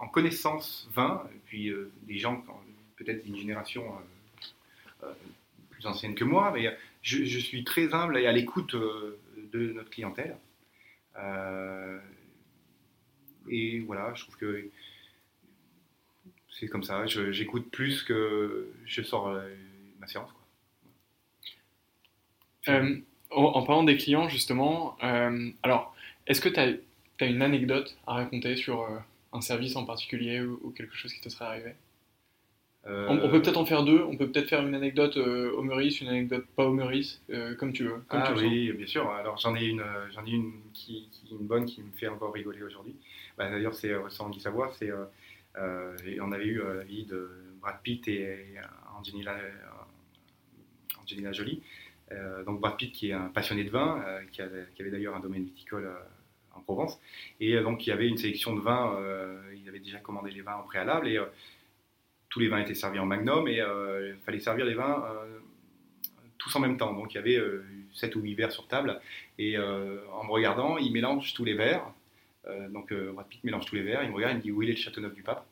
[0.00, 1.70] en connaissance 20, et puis
[2.02, 2.42] des gens
[2.96, 3.84] peut-être d'une génération
[5.70, 9.18] plus ancienne que moi, mais je, suis très humble et à l'écoute euh,
[9.52, 10.36] de notre clientèle.
[11.16, 11.98] Euh,
[13.48, 14.68] et voilà, je trouve que
[16.50, 17.06] c'est comme ça.
[17.06, 19.48] J'écoute plus que je sors euh,
[20.00, 20.30] ma séance.
[23.30, 24.96] En parlant des clients, justement,
[25.62, 25.94] alors,
[26.26, 26.72] est-ce que tu as,
[27.20, 28.86] as, une anecdote à raconter sur
[29.32, 31.74] un service en particulier ou, quelque chose qui te serait arrivé?
[32.86, 34.02] On, peut peut-être en faire deux.
[34.02, 37.54] On peut peut-être faire une anecdote euh, au Meurice, une anecdote pas au Meurice, euh,
[37.54, 38.02] comme tu veux.
[38.08, 39.10] ah oui, bien sûr.
[39.10, 42.32] Alors j'en ai une, euh, j'en ai une qui, une bonne qui me fait encore
[42.32, 42.94] rigoler aujourd'hui.
[43.36, 44.72] Bah, d'ailleurs, c'est sans Guy Savoie.
[44.78, 44.90] C'est,
[46.20, 48.54] on avait eu la vie de Brad Pitt et
[48.98, 49.36] Angelina,
[51.02, 51.60] Angelina Jolie.
[52.46, 54.02] Donc Brad Pitt qui est un passionné de vin,
[54.32, 55.90] qui, avait, qui, avait, d'ailleurs un domaine viticole
[56.54, 56.98] en Provence,
[57.38, 58.98] et donc il y avait une sélection de vins.
[59.54, 61.20] il avait déjà commandé les vins au préalable et
[62.28, 65.38] tous les vins étaient servis en magnum et euh, il fallait servir les vins euh,
[66.38, 66.92] tous en même temps.
[66.92, 67.40] Donc il y avait
[67.94, 69.00] 7 euh, ou 8 verres sur table
[69.38, 71.86] et en me regardant, il mélange tous les verres.
[72.70, 74.66] donc Brad Pitt mélange tous les verres, il me regarde, il me dit où est
[74.66, 75.44] le Châteauneuf du Pape?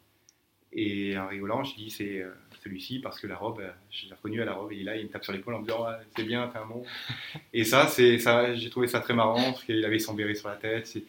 [0.72, 2.24] Et en rigolant, je dis c'est
[2.66, 5.10] celui-ci parce que la robe, je l'ai reconnu à la robe et là il me
[5.10, 5.86] tape sur l'épaule en me disant
[6.16, 6.84] c'est bien, t'es un bon.
[7.52, 10.48] et ça, c'est ça, j'ai trouvé ça très marrant parce qu'il avait son béret sur
[10.48, 10.86] la tête.
[10.86, 11.04] C'est,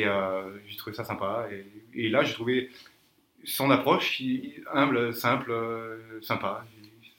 [0.00, 2.70] j'ai trouvé ça sympa et, et là j'ai trouvé
[3.46, 4.20] son approche,
[4.72, 6.64] humble, simple, euh, sympa.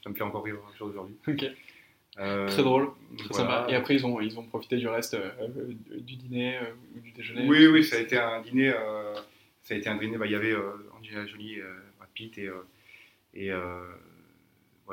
[0.04, 1.16] Ça me fait encore rire aujourd'hui.
[1.28, 1.46] Ok.
[2.20, 3.68] Euh, très drôle, très sympa.
[3.70, 5.32] Et après, ils ont, ils ont profité du reste euh,
[5.90, 6.60] du dîner
[6.96, 8.74] ou du déjeuner Oui, oui, ça a été un dîner.
[9.64, 10.18] ça a été un dîner.
[10.18, 10.54] Bah, il y avait
[10.98, 11.60] Angelina Jolie,
[11.98, 12.50] Brad Pitt et,
[13.38, 13.52] et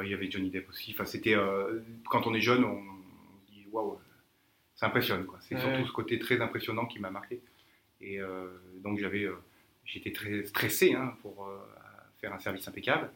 [0.03, 0.93] il y avait Johnny Depp aussi.
[0.93, 1.35] Enfin, c'était
[2.09, 2.81] quand on est jeune, on,
[3.47, 3.99] se dit waouh,
[4.77, 5.27] ça impressionne.
[5.41, 7.41] C'est surtout ce côté très impressionnant qui m'a marqué.
[8.01, 8.21] Et
[8.83, 9.29] donc j'avais
[9.85, 11.59] j'étais très stressé hein, pour euh,
[12.21, 13.11] faire un service impeccable.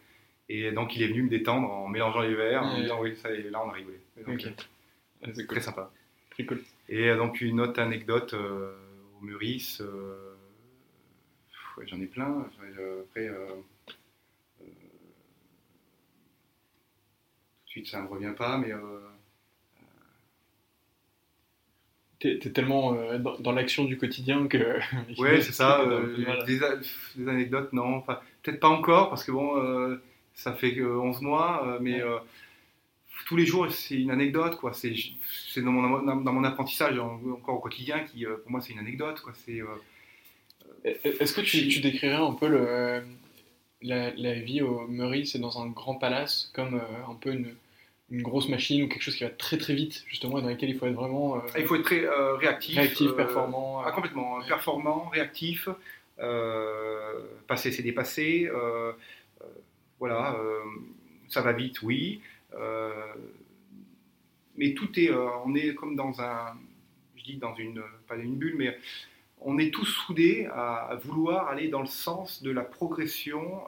[0.49, 3.31] Et donc il est venu me détendre en mélangeant les verres, en disant oui, ça,
[3.31, 4.01] et là on a rigolé.
[5.35, 5.91] C'est très sympa.
[6.31, 6.63] Très cool.
[6.89, 8.75] Et euh, donc une autre anecdote euh,
[9.19, 9.83] au Meurice,
[11.87, 12.47] j'en ai plein.
[13.11, 13.29] Après,
[17.85, 18.73] suite ça ne me revient pas, mais
[22.21, 24.81] T'es es tellement euh, dans, l'action du quotidien que.
[25.19, 25.81] ouais, c'est ça.
[25.83, 27.97] Euh, des, anecdotes, non.
[27.97, 30.03] Enfin, peut-être pas encore, parce que bon, euh,
[30.35, 32.03] ça fait 11 mois, mais
[33.27, 34.73] tous les jours, c'est une anecdote, quoi.
[34.73, 39.21] C'est dans mon, dans mon apprentissage, encore au quotidien, qui, pour moi, c'est une anecdote,
[39.21, 39.33] quoi.
[39.35, 39.61] C'est.
[40.85, 43.03] Est-ce que tu, tu, décrirais un peu le,
[43.83, 47.55] la, la, vie au Meurice C'est dans un grand palace, comme un peu une
[48.11, 50.71] une grosse machine ou quelque chose qui va très très vite, justement, et dans lequel
[50.71, 51.37] il faut être vraiment.
[51.37, 52.77] Euh, il faut être très euh, réactif.
[52.77, 53.83] Réactif, euh, performant.
[53.85, 54.41] Ah, complètement.
[54.47, 55.69] Performant, réactif,
[57.47, 58.51] passer c'est dépasser.
[59.99, 60.37] voilà,
[61.29, 62.23] ça va vite, oui.
[64.57, 65.11] mais tout est.
[65.45, 66.57] on est comme dans un.
[67.17, 67.83] Je dis dans une.
[68.07, 68.79] Pas une bulle, mais
[69.41, 73.63] on est tous soudés à, vouloir aller dans le sens de la progression,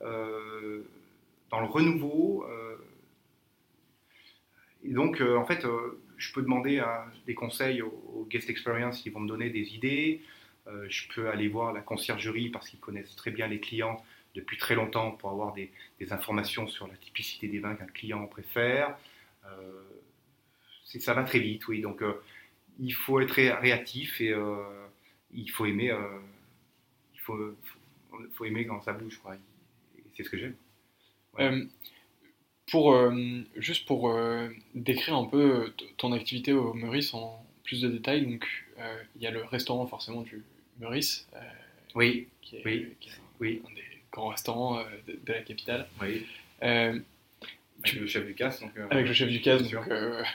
[0.00, 2.44] dans le renouveau
[4.84, 6.82] donc, euh, en fait, euh, je peux demander
[7.26, 10.22] des conseils aux, guest experience qui vont me donner des idées.
[10.66, 14.04] Euh, je peux aller voir la conciergerie parce qu'ils connaissent très bien les clients
[14.34, 15.70] depuis très longtemps pour avoir des,
[16.10, 18.96] informations sur la typicité des vins qu'un client préfère.
[20.84, 21.80] ça va très vite, oui.
[21.80, 22.02] Donc,
[22.78, 24.34] il faut être réactif et
[25.32, 25.92] il faut aimer,
[27.14, 29.36] il faut, aimer quand ça bouge, quoi.
[30.14, 30.54] C'est ce que j'aime.
[32.70, 32.96] Pour,
[33.56, 34.14] juste pour
[34.74, 38.46] décrire un peu ton activité au Meurice en plus de détails, donc
[39.16, 40.42] il y a le restaurant forcément du
[40.80, 41.28] Meurice.
[41.94, 42.28] oui.
[42.42, 42.86] Qui est, oui.
[43.40, 43.62] oui.
[43.66, 45.86] un des grands restaurants de, la capitale.
[46.00, 46.26] Oui.
[46.60, 47.04] Avec
[47.94, 48.60] le chef du CAS.
[48.60, 49.86] Donc, avec le chef du CAS, donc.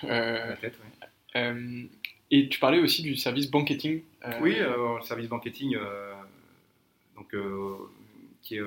[0.03, 0.77] la tête,
[2.31, 4.01] et tu parlais aussi du service banqueting.
[4.41, 5.77] Oui, le service banqueting,
[7.15, 7.35] donc,
[8.41, 8.61] qui est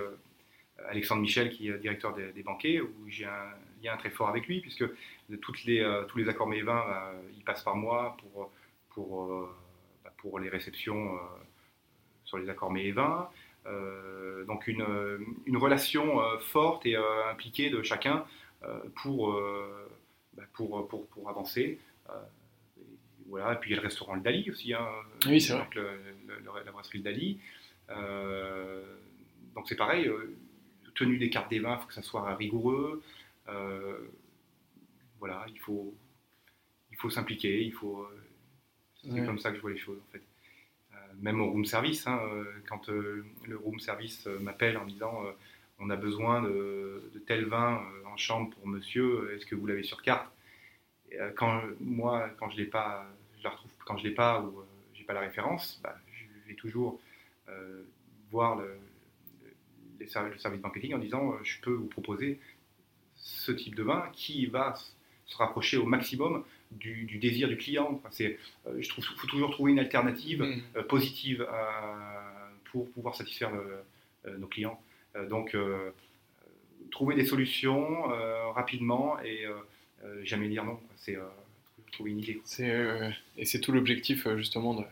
[0.88, 4.60] Alexandre Michel, qui est directeur des, banquets, où j'ai un lien très fort avec lui,
[4.60, 4.84] puisque
[5.40, 8.50] toutes les, tous les accords mes vins, bah, ils passent par moi pour,
[8.90, 9.48] pour,
[10.04, 11.18] bah, pour les réceptions
[12.24, 13.28] sur les accords mes vins.
[14.46, 14.84] donc une,
[15.46, 16.96] une relation forte et
[17.30, 18.24] impliquée de chacun
[18.94, 19.32] pour,
[20.34, 21.78] bah, pour, pour, pour, avancer
[23.28, 23.54] voilà.
[23.54, 24.72] Et puis il y a le restaurant Le Dali aussi.
[24.72, 24.86] Hein,
[25.26, 25.66] oui, c'est vrai.
[26.64, 27.40] la brasserie Le Dali.
[27.90, 28.82] Euh,
[29.54, 30.36] donc c'est pareil, euh,
[30.96, 33.02] tenue des cartes des vins, il faut que ça soit rigoureux.
[33.48, 33.98] Euh,
[35.18, 35.94] voilà, il faut,
[36.90, 38.06] il faut s'impliquer, il faut.
[39.02, 40.22] c'est comme ça que je vois les choses en fait.
[41.20, 42.20] même au room service, hein,
[42.68, 45.22] quand le room service m'appelle en disant
[45.78, 49.84] on a besoin de, de tel vin en chambre pour monsieur, est-ce que vous l'avez
[49.84, 50.30] sur carte?
[51.36, 53.06] Quand moi, quand je l'ai pas,
[53.38, 54.62] je la retrouve quand je l'ai pas ou
[54.94, 57.00] j'ai pas la référence, bah, je vais toujours
[58.30, 58.76] voir le,
[60.00, 62.38] le, service marketing en disant euh, je peux vous proposer
[63.16, 64.74] ce type de vin qui va
[65.26, 68.00] se rapprocher au maximum du, désir du client.
[68.10, 70.62] c'est, euh, je trouve qu'il faut toujours trouver une alternative mm.
[70.76, 71.46] euh, positive
[72.70, 73.52] pour pouvoir satisfaire
[74.38, 74.78] nos clients.
[75.30, 75.56] donc,
[76.90, 78.02] trouver des solutions
[78.52, 79.46] rapidement et
[80.24, 80.78] jamais dire non.
[80.96, 81.16] C'est
[81.92, 82.42] trouver une idée.
[83.38, 84.84] et c'est tout l'objectif justement de,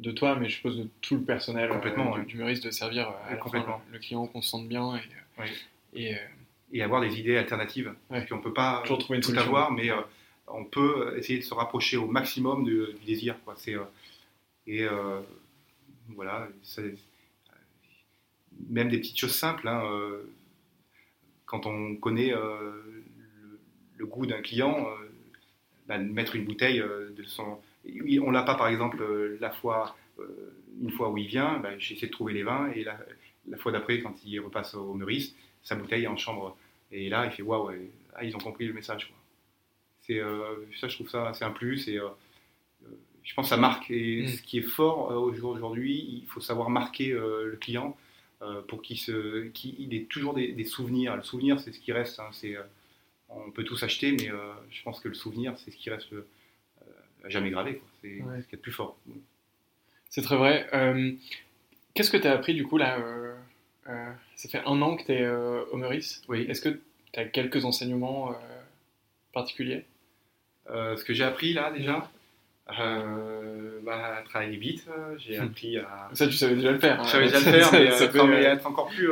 [0.00, 3.98] de toi, mais je suppose de tout le personnel complètement, du, de servir à le,
[3.98, 6.16] client qu'on se sente bien et, et,
[6.72, 7.94] et, avoir des idées alternatives.
[8.08, 9.90] Parce qu'on ne peut pas trouver tout avoir, mais
[10.48, 13.36] on peut essayer de se rapprocher au maximum du, désir.
[13.44, 13.54] Quoi.
[14.66, 14.86] et
[16.08, 16.48] voilà,
[18.68, 19.68] même des petites choses simples.
[19.68, 19.82] Hein,
[21.46, 22.32] quand on connaît
[23.96, 24.88] le, goût d'un client,
[25.86, 27.58] bah, mettre une bouteille de son
[28.20, 31.78] on l'a pas, par exemple, euh, la fois, euh, une fois où il vient, ben,
[31.78, 32.98] j'essaie de trouver les vins, et la,
[33.58, 36.56] fois d'après, quand il repasse au Meurice, sa bouteille est en chambre.
[36.90, 37.70] Et là, il fait waouh,
[38.14, 39.12] ah, ils ont compris le message.
[40.02, 41.88] C'est, euh, ça, je trouve ça, c'est un plus.
[41.88, 41.98] Et,
[43.22, 43.90] je pense que ça marque.
[43.90, 44.28] Et mm.
[44.28, 47.96] ce qui est fort aujourd'hui, il faut savoir marquer le client
[48.68, 51.16] pour qu'il, se, qu'il ait toujours des, souvenirs.
[51.16, 52.20] Le souvenir, c'est ce qui reste.
[52.20, 52.56] Hein, c'est,
[53.30, 54.30] on peut tous acheter, mais
[54.70, 56.12] je pense que le souvenir, c'est ce qui reste
[57.28, 57.80] jamais gravé.
[58.02, 58.96] C'est ce qui est le plus fort.
[60.10, 60.66] C'est très vrai.
[60.74, 61.12] Euh,
[61.94, 63.34] qu'est-ce que tu as appris du coup là euh,
[63.88, 66.22] euh, Ça fait un an que tu es au Meurice.
[66.28, 66.46] Oui.
[66.48, 66.80] Est-ce que
[67.12, 68.36] tu as quelques enseignements
[69.32, 69.84] particuliers?
[70.68, 72.10] Ce que j'ai appris là déjà,
[72.68, 75.42] bah, travailler vite, j'ai hmm.
[75.42, 76.10] appris à.
[76.12, 77.00] Ça, tu savais déjà le faire.
[77.00, 77.04] Hein.
[77.04, 79.10] Je savais déjà le faire, mais, être encore plus,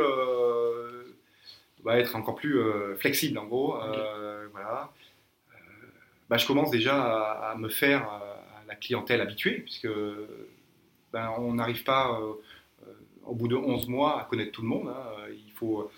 [1.83, 2.57] bah, être encore plus
[2.97, 3.77] flexible en gros.
[4.53, 4.89] Voilà.
[6.33, 6.95] Bah, je commence déjà
[7.51, 9.87] à, me faire à la clientèle habituée, puisque
[11.11, 12.33] ben, on n'arrive pas euh,
[12.87, 12.91] euh,
[13.25, 14.87] au bout de 11 mois à connaître tout le monde.
[14.87, 15.27] Hein.
[15.29, 15.91] Il faut,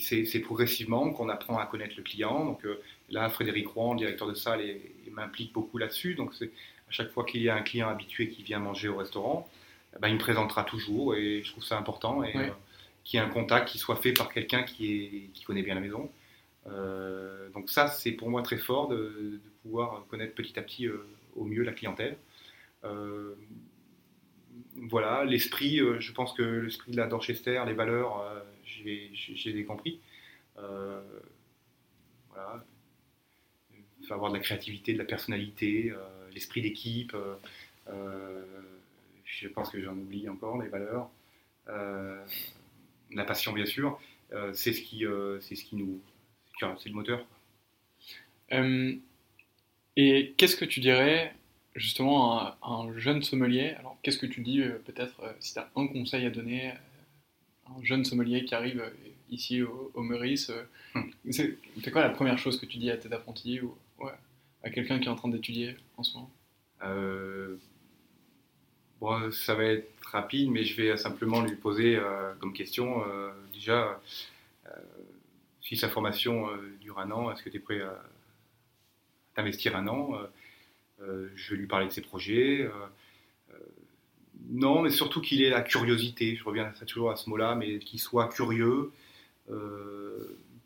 [0.00, 2.44] c'est progressivement qu'on apprend à connaître le client.
[2.44, 4.60] Donc euh, là, Frédéric Rouen, directeur de salle,
[5.10, 6.14] m'implique beaucoup là-dessus.
[6.14, 9.50] Donc à chaque fois qu'il y a un client habitué qui vient manger au restaurant,
[9.98, 12.52] ben, il me présentera toujours et je trouve ça important et
[13.02, 15.80] qu'il y ait un contact qui soit fait par quelqu'un qui, qui connaît bien la
[15.80, 16.08] maison.
[17.54, 21.06] donc ça, c'est pour moi très fort de, pouvoir connaître petit à petit euh,
[21.36, 22.16] au mieux la clientèle.
[22.84, 23.34] Euh,
[24.76, 28.24] voilà, l'esprit, euh, je pense que l'esprit de la Dorchester, les valeurs,
[28.64, 30.00] j'ai compris.
[30.56, 32.64] voilà,
[33.72, 35.92] il faut avoir de la créativité, de la personnalité,
[36.32, 37.16] l'esprit d'équipe.
[37.86, 41.10] je pense que j'en oublie encore les valeurs.
[41.66, 44.00] la passion, bien sûr.
[44.52, 45.04] c'est ce qui,
[45.40, 46.00] c'est ce qui nous,
[46.78, 47.26] c'est le moteur.
[49.96, 51.34] Et qu'est-ce que tu dirais
[51.74, 53.74] justement à un, jeune sommelier?
[53.78, 56.68] Alors, qu'est-ce que tu dis euh, peut-être euh, si tu as un conseil à donner
[56.68, 58.90] à un jeune sommelier qui arrive euh,
[59.30, 60.52] ici au, Meurice
[60.94, 61.10] hmm.
[61.30, 63.76] C'est quoi la première chose que tu dis à tes apprentis ou
[64.62, 66.30] à quelqu'un qui est en train d'étudier en ce moment?
[69.00, 71.98] Bon, ça va être rapide, mais je vais simplement lui poser
[72.38, 73.02] comme question
[73.52, 74.00] déjà
[75.62, 76.48] si sa formation
[76.80, 78.02] dure un an, est-ce que tu es prêt à
[79.36, 80.12] investir un an.
[81.00, 82.68] Euh, je vais lui parler de ses projets.
[84.48, 86.36] non, mais surtout qu'il ait la curiosité.
[86.36, 88.90] Je reviens toujours à ce mot-là, mais qu'il soit curieux,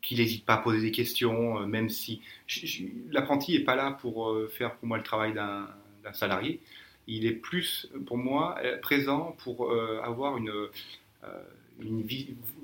[0.01, 2.21] qu'il n'hésite pas à poser des questions, même si
[3.11, 5.67] l'apprenti n'est pas là pour faire pour moi le travail d'un
[6.13, 6.59] salarié
[7.07, 9.71] il est plus, pour moi, présent pour
[10.03, 10.69] avoir une,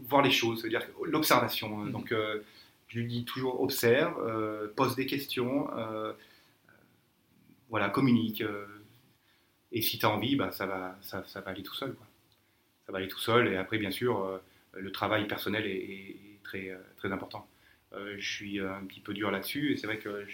[0.08, 1.80] voir les choses, c'est-à-dire l'observation.
[1.80, 1.86] Hein.
[1.86, 1.92] Mhm.
[1.92, 2.40] Donc, euh,
[2.92, 6.14] je lui dis toujours observe, euh, pose des questions, euh,
[7.70, 8.44] voilà, communique.
[9.72, 11.96] et si tu as envie, bah, ça, va, ça, va aller tout seul.
[12.86, 13.48] Ça va aller tout seul.
[13.48, 14.42] Et après, bien sûr,
[14.74, 17.48] le travail personnel est, très, important.
[17.94, 20.26] je suis un petit peu dur là-dessus et c'est vrai que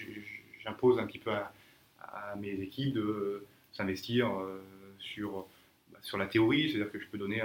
[0.63, 1.53] j'impose un petit peu à,
[2.39, 4.31] mes équipes de s'investir
[4.97, 5.45] sur,
[5.91, 7.43] bah, sur la théorie, c'est-à-dire que je peux donner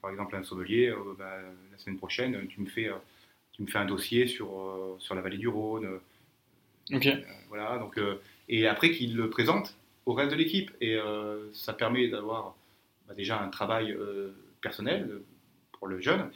[0.00, 1.38] par exemple un sommelier, euh, bah,
[1.70, 2.90] la semaine prochaine, tu me fais,
[3.60, 6.00] euh, tu me fais un dossier sur, euh, sur la vallée du Rhône.
[6.92, 7.08] Ok.
[7.48, 8.00] voilà, donc,
[8.48, 10.70] et après qu'il le présente au reste de l'équipe.
[10.80, 10.98] Et
[11.52, 12.56] ça permet d'avoir
[13.06, 13.96] bah, déjà un travail
[14.60, 15.20] personnel
[15.72, 16.30] pour le jeune.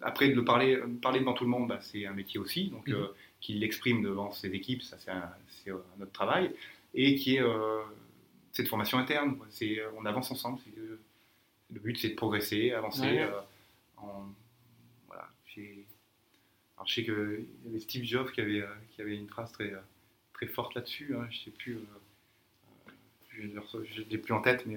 [0.00, 2.68] après, de le parler, parler devant tout le monde, bah, c'est un métier aussi.
[2.68, 3.08] Donc, mhm.
[3.42, 5.30] qu'il l'exprime devant ses équipes, ça c'est un,
[5.98, 6.50] notre travail.
[6.94, 7.42] Et qui est
[8.52, 9.36] cette formation interne.
[9.50, 10.58] C'est, on avance ensemble
[11.74, 13.18] le but, c'est de progresser, avancer.
[13.18, 13.40] Euh,
[16.84, 17.14] alors, je sais qu'il
[17.64, 19.72] y avait Steve Jobs qui avait, euh, qui avait une phrase très,
[20.34, 21.14] très forte là-dessus.
[21.16, 23.40] Hein, je ne sais plus, euh,
[23.84, 24.76] je n'ai plus en tête, mais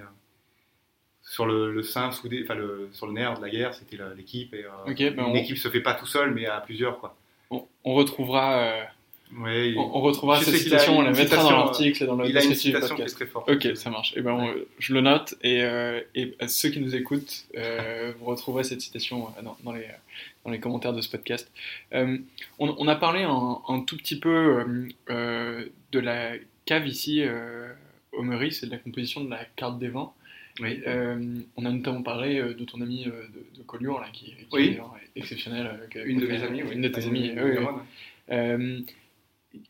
[1.21, 4.53] sur le, le sein soudé, enfin le, sur le nerf de la guerre, c'était l'équipe.
[4.53, 4.63] Et
[5.11, 6.99] ben une équipe se fait pas tout seul, mais à plusieurs.
[6.99, 7.17] Quoi.
[7.49, 8.87] On, retrouvera
[9.35, 13.15] on, retrouvera cette citation, on la mettra dans l'article dans le descriptif du podcast.
[13.15, 13.49] Très forte.
[13.49, 14.13] Ok, ça marche.
[14.13, 18.25] Et eh ben, je le note et, euh, et, ceux qui nous écoutent, euh, vous
[18.25, 19.85] retrouverez cette citation euh, dans, dans, les,
[20.45, 21.51] dans les commentaires de ce podcast.
[21.91, 22.23] on,
[22.59, 24.65] on, a parlé un, tout petit peu
[25.07, 26.31] de la
[26.65, 27.23] cave ici
[28.13, 30.11] au Meurice et de la composition de la carte des vins.
[30.59, 30.81] Oui.
[31.55, 33.11] on a notamment parlé de ton ami de,
[33.59, 34.79] de Collioure, là, qui, est
[35.15, 35.79] exceptionnel.
[36.05, 37.31] une de mes amies, une de tes amies.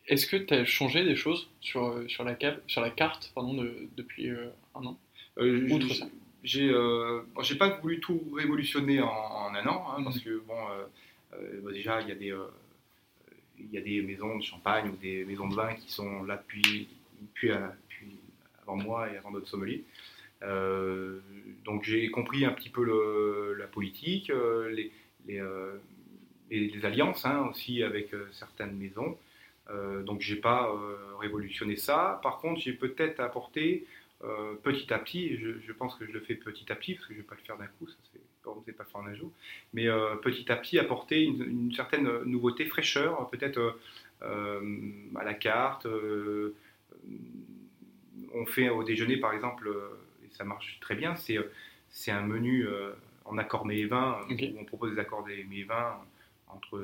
[0.07, 3.53] Est-ce que tu as changé des choses sur, euh, sur, la, sur la carte pardon,
[3.95, 4.99] depuis euh, un an?
[5.37, 6.07] Euh, Outre ça.
[6.43, 6.71] j'ai
[7.41, 10.23] j'ai pas voulu tout révolutionner en, un an hein, parce mmh.
[10.23, 12.33] que bon déjà il y a des
[13.59, 16.37] il y a des maisons de champagne ou des maisons de vin qui sont là
[16.37, 16.87] depuis,
[17.21, 17.51] depuis,
[18.61, 19.83] avant moi et avant d'autres sommeliers.
[21.65, 24.31] Donc j'ai compris un petit peu le, la politique
[24.71, 24.91] les,
[25.27, 25.41] les,
[26.49, 29.17] les, alliances hein, aussi avec certaines maisons.
[29.17, 29.26] euh,
[30.03, 32.19] donc j'ai pas euh, révolutionné ça.
[32.23, 33.85] Par contre, j'ai peut-être apporté
[34.23, 37.07] euh, petit à petit, je, je, pense que je le fais petit à petit, parce
[37.07, 37.95] que je ne vais pas le faire d'un coup, ça
[38.65, 39.29] c'est pas faire un jour,
[39.73, 39.87] mais
[40.21, 43.77] petit à petit apporter une, certaine nouveauté, fraîcheur, peut-être
[44.21, 45.85] à la carte.
[48.33, 49.69] on fait au déjeuner par exemple,
[50.23, 51.37] et ça marche très bien, c'est,
[51.89, 52.65] c'est un menu
[53.25, 55.99] en accord mets et où on propose des accords mets et vins
[56.47, 56.81] entre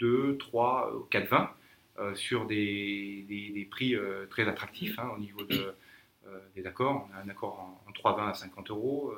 [0.00, 1.50] 2, 3, 4 vins.
[1.98, 5.72] Euh, sur des, des, prix euh, très attractifs hein, au niveau euh,
[6.54, 7.08] des accords.
[7.08, 9.14] On a un accord en, 3 vins à 50 euros,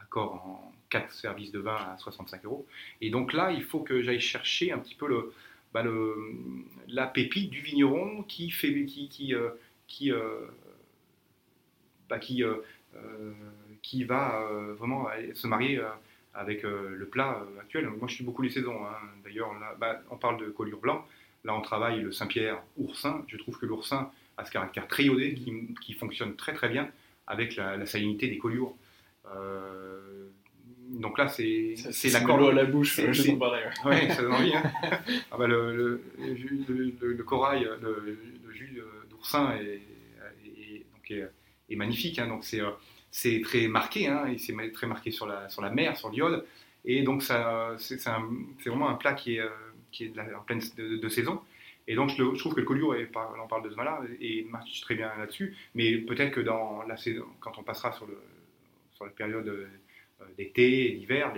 [0.00, 2.66] accord en 4 services de vin à 65 euros.
[3.02, 5.34] Et donc là, il faut que j'aille chercher un petit peu le,
[5.74, 5.84] bah
[6.88, 9.34] la pépite du vigneron qui fait qui qui
[9.86, 10.10] qui,
[12.08, 12.42] bah qui,
[13.82, 14.46] qui va
[14.78, 15.82] vraiment se marier
[16.32, 17.88] avec le plat actuel.
[17.88, 18.86] Moi, je suis beaucoup les saisons.
[18.86, 18.96] Hein.
[19.22, 21.06] D'ailleurs, bah, on parle de collure blanc.
[21.44, 23.24] Là, on travaille le Saint-Pierre oursin.
[23.26, 25.34] Je trouve que l'oursin a ce caractère très iodé
[25.80, 26.88] qui, fonctionne très très bien
[27.26, 28.76] avec la, salinité des collioures.
[29.34, 30.28] Euh,
[30.90, 31.74] donc là, c'est
[32.12, 32.48] l'accord.
[32.48, 33.30] à la bouche, je.
[33.32, 34.54] Oui, ça donne envie.
[34.54, 34.62] Hein.
[35.30, 36.02] ah bah le, le,
[37.00, 38.18] le, corail, le,
[38.52, 38.80] jus
[39.10, 39.82] d'oursin est,
[41.68, 42.18] est, magnifique.
[42.18, 42.28] Hein.
[42.28, 42.44] donc
[43.10, 46.44] c'est très marqué, hein, et c'est très marqué sur la, sur la mer, sur l'iode.
[46.84, 47.34] Et donc c'est
[48.66, 49.48] vraiment un plat qui est
[49.92, 51.40] qui est en pleine de, saison.
[51.86, 54.80] Et donc, je, trouve que le Collioure, et on parle de ce vin-là, et marche
[54.80, 55.56] très bien là-dessus.
[55.74, 58.18] Mais peut-être que dans la saison, quand on passera sur, le,
[58.94, 59.66] sur la période euh,
[60.36, 61.32] d'été et d'hiver,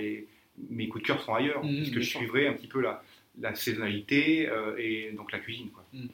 [0.70, 3.02] mes coups de cœur seront ailleurs, mmh, puisque je suivrai un petit peu la,
[3.40, 5.70] la saisonnalité euh, et donc la cuisine.
[5.70, 5.84] Quoi.
[5.92, 6.06] Mmh.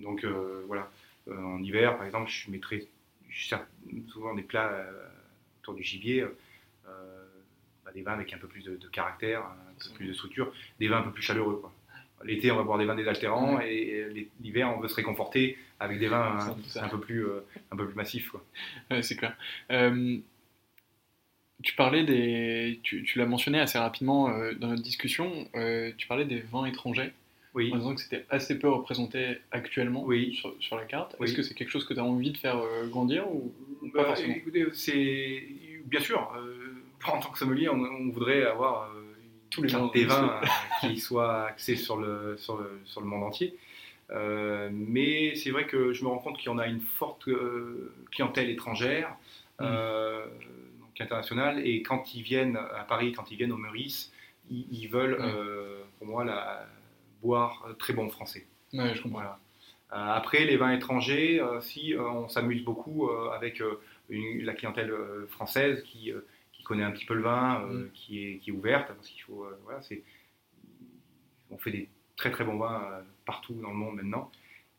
[0.00, 0.90] Donc, euh, voilà.
[1.30, 2.86] en hiver, par exemple, je mettrai
[4.08, 4.86] souvent des plats
[5.60, 6.26] autour du gibier,
[6.84, 10.88] bah, des vins avec un peu plus de, caractère, un peu plus de structure, des
[10.88, 11.58] vins un peu plus chaleureux.
[11.60, 11.72] Quoi.
[12.26, 14.06] L'été, on va boire des vins désaltérants et
[14.40, 16.38] l'hiver, on veut se réconforter avec des vins
[16.76, 18.32] un, peu, plus, euh, un peu plus massifs.
[18.90, 19.36] Ouais, c'est clair.
[19.70, 20.18] Euh,
[21.62, 22.80] tu parlais des.
[22.82, 25.48] Tu, l'as mentionné assez rapidement euh, dans notre discussion,
[25.96, 27.12] tu parlais des vins étrangers.
[27.54, 27.72] oui.
[27.72, 30.34] en disant que c'était assez peu représenté actuellement oui.
[30.34, 31.16] sur, sur, la carte.
[31.22, 33.52] Est-ce que c'est quelque chose que tu as envie de faire grandir ou
[33.92, 34.34] pas bah, forcément?
[34.72, 35.44] c'est
[35.86, 36.32] bien sûr.
[37.06, 38.92] en tant que sommelier, on, voudrait avoir
[39.56, 40.40] tous les des vins
[40.80, 43.56] qui soient axés sur le, sur le, sur le monde entier.
[44.10, 47.26] Euh, mais c'est vrai que je me rends compte qu'il y en a une forte
[47.28, 49.08] euh, clientèle étrangère,
[49.58, 49.62] mm.
[49.62, 50.26] euh,
[50.80, 54.12] donc internationale, et quand ils viennent à Paris, quand ils viennent au Meurice,
[54.48, 55.18] ils, veulent,
[55.98, 56.68] pour moi, la,
[57.20, 58.46] boire très bon français.
[58.72, 59.22] je comprends.
[59.90, 63.60] après, les vins étrangers, si on s'amuse beaucoup avec
[64.08, 64.94] la clientèle
[65.26, 66.12] française qui,
[66.66, 67.90] connaît un petit peu le vin, mm.
[67.94, 70.02] qui, est, qui est ouverte, parce qu'il faut, voilà, c'est,
[71.50, 74.30] on fait des très très bons vins euh, partout dans le monde maintenant.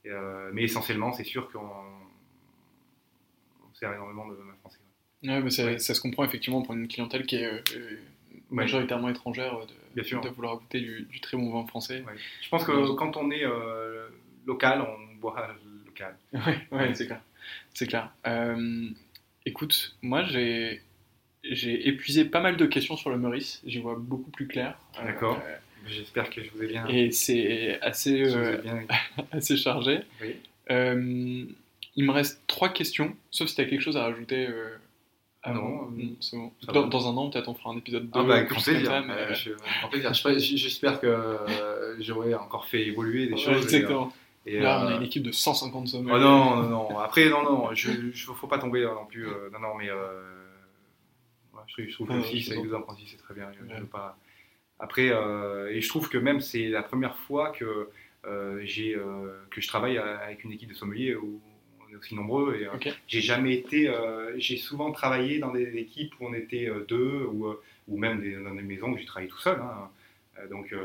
[0.05, 1.83] Euh, mais essentiellement, c'est sûr qu'on
[3.73, 4.79] sert énormément de vins français.
[5.23, 7.99] Ouais, mais ça se comprend effectivement pour une clientèle qui est euh,
[8.49, 9.57] majoritairement étrangère
[9.95, 12.03] de, de vouloir goûter du, très bon vin français.
[12.41, 13.43] Je pense que quand on est
[14.45, 16.15] local, on boit local.
[16.71, 17.21] Oui, c'est clair.
[17.73, 18.13] C'est clair.
[19.45, 20.81] écoute, moi j'ai
[21.51, 23.61] j'ai épuisé pas mal de questions sur le Meurice.
[23.65, 24.77] J'y vois beaucoup plus clair.
[25.03, 25.41] D'accord.
[25.87, 26.85] J'espère que je vous ai bien.
[26.87, 28.57] Et c'est assez, euh,
[29.31, 30.01] assez chargé.
[30.21, 30.35] Oui.
[30.69, 31.45] Euh,
[31.95, 34.47] il me reste trois questions, sauf si tu as quelque chose à rajouter.
[34.47, 34.75] Euh,
[35.47, 36.51] non, bon.
[36.73, 38.19] dans, dans, un an, peut-être on fera un épisode 2.
[38.19, 38.43] Ah bah.
[40.37, 41.37] J'espère que
[41.99, 43.63] j'aurai encore fait évoluer des choses.
[43.63, 44.11] Exactement.
[44.45, 46.11] Et, Là, on a une équipe de 150 sommets.
[46.13, 46.99] Oh non, non, non.
[46.99, 49.25] Après, non, non, il ne faut pas tomber non plus.
[49.25, 49.89] non, non, mais
[51.67, 53.51] je, trouve que si, c'est c'est très bien.
[53.53, 54.17] Je, je veux pas
[54.79, 57.89] après, euh, et je trouve que même c'est la première fois que,
[58.25, 61.41] euh, j'ai, euh, que je travaille avec une équipe de sommeliers où
[61.79, 62.55] on est aussi nombreux.
[62.55, 62.67] Et
[63.07, 63.91] j'ai jamais été.
[64.37, 67.55] j'ai souvent travaillé dans des équipes où on était deux ou,
[67.87, 69.59] ou même dans des maisons où j'ai travaillé tout seul.
[69.59, 69.89] Hein.
[70.49, 70.75] donc.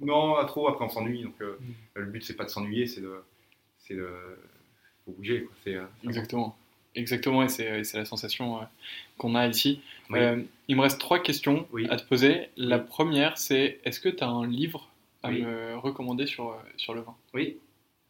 [0.00, 1.22] non, trop, après on s'ennuie.
[1.22, 1.56] Donc mm.
[1.94, 3.14] le but c'est pas de s'ennuyer, c'est de.
[3.78, 4.08] C'est de.
[5.04, 5.48] Faut bouger.
[6.04, 6.56] Exactement.
[6.96, 8.66] Exactement, et c'est la sensation
[9.18, 9.82] qu'on a ici.
[10.12, 12.48] Euh, il me reste trois questions à te poser.
[12.56, 14.90] La première, c'est est-ce que tu as un livre
[15.22, 17.14] à me recommander sur, euh, sur le vin?
[17.34, 17.58] Oui,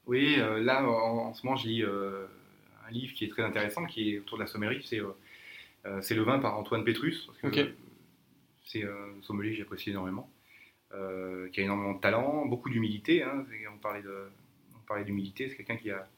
[0.06, 4.14] oui euh, là en, ce moment je lis un livre qui est très intéressant, qui
[4.14, 5.00] est autour de la sommerie, c'est
[6.00, 7.28] c'est Le vin par Antoine Petrus.
[8.64, 10.30] C'est un sommelier que j'apprécie énormément,
[10.90, 13.24] qui a énormément de talent, beaucoup d'humilité.
[13.24, 16.08] Hein, on parlait d'humilité, c'est quelqu'un qui a,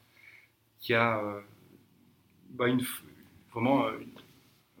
[0.79, 1.21] qui a
[2.49, 2.83] bah, une,
[3.51, 3.85] vraiment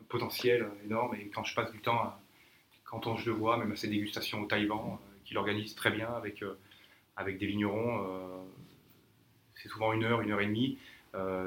[0.09, 1.15] potentiel énorme.
[1.15, 2.13] Et quand je passe du temps,
[2.89, 5.91] quand on, je le vois, même à ces dégustations au Taïwan, euh, qu'il organise très
[5.91, 6.57] bien avec, euh,
[7.15, 8.43] avec des vignerons, euh,
[9.55, 10.77] c'est souvent une heure, une heure et demie.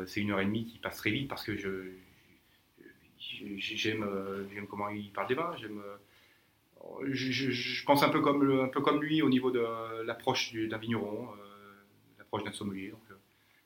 [0.07, 1.93] c'est une heure et demie qui passe très vite parce que je,
[3.57, 4.05] j'aime,
[4.53, 5.57] j'aime comment il parle des vins.
[5.57, 5.83] J'aime,
[7.05, 9.65] je, pense un peu, comme, un peu comme lui au niveau de
[10.03, 11.29] l'approche d'un vigneron,
[12.19, 12.91] l'approche d'un sommelier.
[12.91, 13.19] Donc,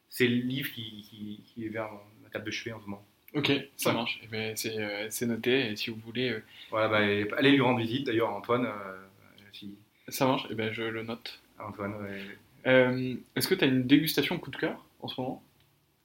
[0.08, 1.90] c'est le livre qui, qui, est vers
[2.36, 3.04] table de chevet en ce moment.
[3.34, 4.20] Ok, ça marche.
[4.24, 5.70] Eh ben, euh, c'est noté.
[5.70, 6.30] Et si vous voulez.
[6.30, 6.98] Euh, voilà, bah,
[7.36, 8.66] allez lui rendre visite d'ailleurs, Antoine.
[8.66, 9.66] Euh,
[10.08, 11.40] ça marche, et eh ben, je le note.
[11.58, 11.94] Antoine,
[12.64, 15.42] Est-ce que tu as une dégustation coup de cœur en ce moment?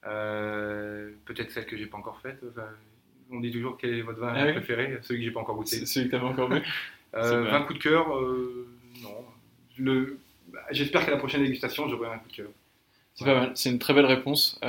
[0.02, 2.42] Peut-être celle que j'ai pas encore faite.
[3.30, 5.86] on dit toujours quel est votre vin ah préféré, celui que j'ai pas encore goûté.
[5.86, 6.60] Celui que tu pas encore vu.
[7.12, 9.24] vin coup de cœur, non.
[9.78, 10.18] Le...
[10.48, 12.48] Bah, j'espère qu'à la prochaine dégustation, j'aurai un coup de cœur.
[13.14, 14.60] C'est pas mal, c'est une très belle réponse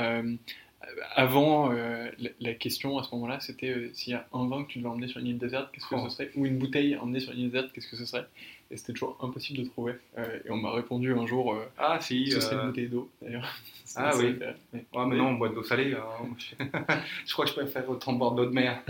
[1.14, 2.10] avant, euh,
[2.40, 4.88] la, question à ce moment-là, c'était euh, s'il y a un vin que tu devais
[4.88, 7.40] emmener sur une île déserte, qu'est-ce que ce serait Ou une bouteille emmenée sur une
[7.40, 8.26] île déserte, qu'est-ce que ce serait
[8.70, 9.94] Et c'était toujours impossible de trouver.
[10.18, 12.30] Euh, et on m'a répondu un jour Ah, si.
[12.30, 13.48] Ce serait une bouteille d'eau, d'ailleurs.
[13.96, 14.34] Ah oui.
[14.72, 15.94] Mais, mais non, on boit de l'eau salée.
[15.94, 16.26] Hein.
[17.26, 18.82] je crois que je préfère autant boire d'eau de mer.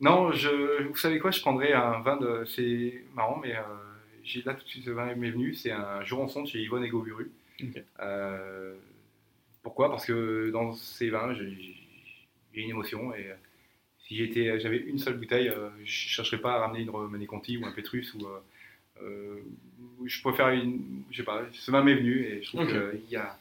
[0.00, 2.44] non, je, vous savez quoi Je prendrais un vin de.
[2.46, 3.54] C'est marrant, mais
[4.24, 5.52] j'ai là tout de suite ce vin m'est venu.
[5.52, 7.30] C'est un Jurançon chez Yvonne Ego-Buru.
[9.62, 9.90] Pourquoi?
[9.90, 11.76] Parce que dans ces vins, j'ai
[12.54, 13.34] une émotion et euh,
[14.06, 17.26] si j'étais, j'avais une seule bouteille, euh, je ne chercherais pas à ramener une Romanée
[17.26, 18.26] Conti ou un Petrus ou
[19.02, 19.40] euh,
[20.04, 23.16] je préfère une, je sais pas, ce vin m'est venu et je trouve qu'il y
[23.16, 23.38] a,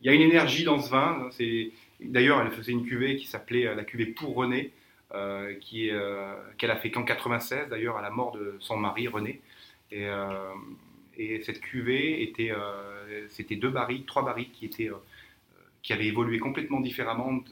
[0.00, 1.28] il y a une énergie dans ce vin.
[1.32, 1.70] C'est,
[2.00, 4.72] d'ailleurs, elle faisait une cuvée qui s'appelait la cuvée pour René,
[5.60, 5.94] qui est,
[6.58, 9.40] qu'elle a fait qu'en 96 d'ailleurs à la mort de son mari René.
[9.92, 10.08] Et,
[11.16, 12.52] et cette cuvée était,
[13.28, 14.90] c'était deux barriques, trois barriques qui étaient
[15.84, 17.44] qui avait évolué complètement différemment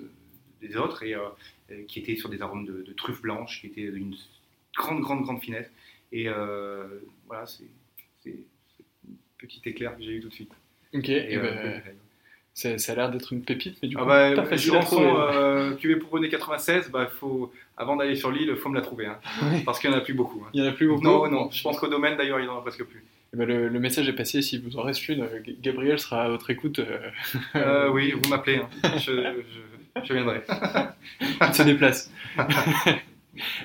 [0.60, 1.28] des autres et euh,
[1.86, 4.16] qui était sur des arômes de, truffes blanches, qui était d'une
[4.74, 5.70] grande, grande, grande finesse.
[6.10, 6.86] Et euh,
[7.26, 7.64] voilà, c'est
[8.24, 10.52] une petite éclair que j'ai eu tout de suite.
[10.94, 11.82] Ok, et, ben,
[12.54, 15.06] ça, a l'air d'être une pépite, mais du ah coup, bah, pas facile à trouver.
[15.06, 18.82] Euh, QV pour René 96, bah, faut, avant d'aller sur l'île, il faut me la
[18.82, 19.06] trouver.
[19.06, 19.18] Hein,
[19.64, 20.42] Parce qu'il n'y en a plus beaucoup.
[20.44, 20.50] Hein.
[20.52, 21.50] Il n'y en a plus beaucoup Non, non.
[21.50, 23.04] Je pense qu'au domaine, d'ailleurs, il n'y en a presque plus.
[23.34, 24.42] Eh ben, le, le message est passé.
[24.42, 26.78] Si vous en reste une, euh, Gabriel sera à votre écoute.
[26.80, 27.10] euh,
[27.54, 28.68] Euh, oui, vous m'appelez, hein.
[28.98, 30.42] je, je, je viendrai.
[31.20, 32.10] il se déplace.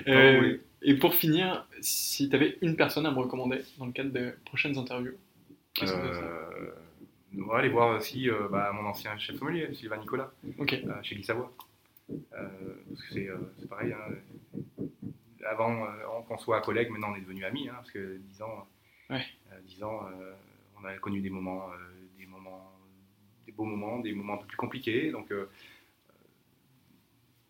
[0.08, 0.60] Euh, oui.
[0.80, 4.32] Et pour finir, si tu avais une personne à me recommander dans le cadre de
[4.46, 5.12] prochaines interviews,
[5.74, 6.70] qu'est-ce que Euh,
[7.38, 10.30] on va aller voir aussi bah, mon ancien chef sommelier, Sylvain Nicolas,
[11.02, 11.52] chez Guy Savoie.
[12.30, 13.14] Parce que
[13.60, 14.86] c'est pareil, hein.
[15.46, 15.84] avant
[16.26, 18.66] qu'on soit collègues, maintenant on est devenus amis, hein, parce que 10 ans,
[19.10, 19.24] Ouais.
[19.52, 20.32] euh, 10 ans euh,
[20.80, 21.76] on a connu des moments, euh,
[22.18, 22.72] des moments,
[23.46, 25.32] des beaux moments, des moments un peu plus compliqués, donc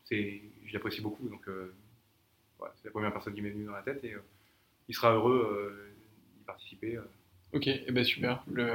[0.05, 3.83] c'est, je l'apprécie beaucoup, donc ouais, c'est la première personne qui m'est venue dans la
[3.83, 4.15] tête et
[4.89, 5.91] il sera heureux
[6.39, 6.99] d'y participer.
[7.53, 8.43] Ok, et ben super.
[8.53, 8.71] Le,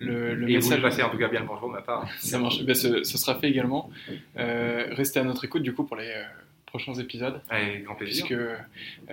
[0.00, 0.82] le, le et vous message.
[0.82, 2.10] passez en tout cas bien le bonjour de ma part.
[2.18, 2.58] Ça marche.
[2.60, 3.90] Eh ben, ce, ce sera fait également.
[4.36, 6.24] Euh, restez à notre écoute du coup pour les
[6.68, 8.24] prochains épisodes, Avec grand plaisir.
[8.26, 8.56] puisque euh,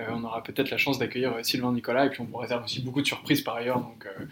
[0.09, 2.81] on aura peut-être la chance d'accueillir euh, Sylvain Nicolas et puis on vous réserve aussi
[2.81, 4.25] beaucoup de surprises par ailleurs, donc euh,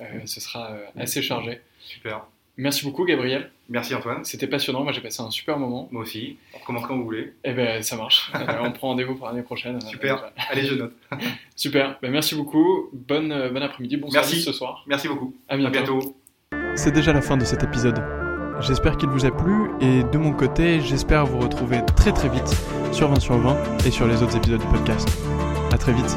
[0.00, 1.60] euh, ce sera euh, assez chargé.
[1.80, 2.22] Super.
[2.58, 3.50] Merci beaucoup Gabriel.
[3.70, 4.24] Merci Antoine.
[4.24, 4.82] C'était passionnant.
[4.84, 5.88] Moi j'ai passé un super moment.
[5.90, 6.36] Moi aussi.
[6.54, 7.32] On recommence quand vous voulez.
[7.44, 8.30] Et ben ça marche.
[8.62, 9.80] On prend rendez-vous pour l'année prochaine.
[9.80, 10.22] Super.
[10.22, 10.92] Euh, Allez, je note.
[11.56, 11.98] super.
[12.02, 12.90] Ben, merci beaucoup.
[12.92, 13.96] Bonne euh, bon après-midi.
[13.96, 14.32] Bon Merci.
[14.32, 14.84] service ce soir.
[14.86, 15.34] Merci beaucoup.
[15.48, 16.14] À À bientôt.
[16.76, 18.21] C'est déjà la fin de cet épisode.
[18.62, 22.56] J'espère qu'il vous a plu et de mon côté, j'espère vous retrouver très très vite
[22.92, 23.56] sur 20 sur 20
[23.86, 25.08] et sur les autres épisodes du podcast.
[25.72, 26.16] À très vite.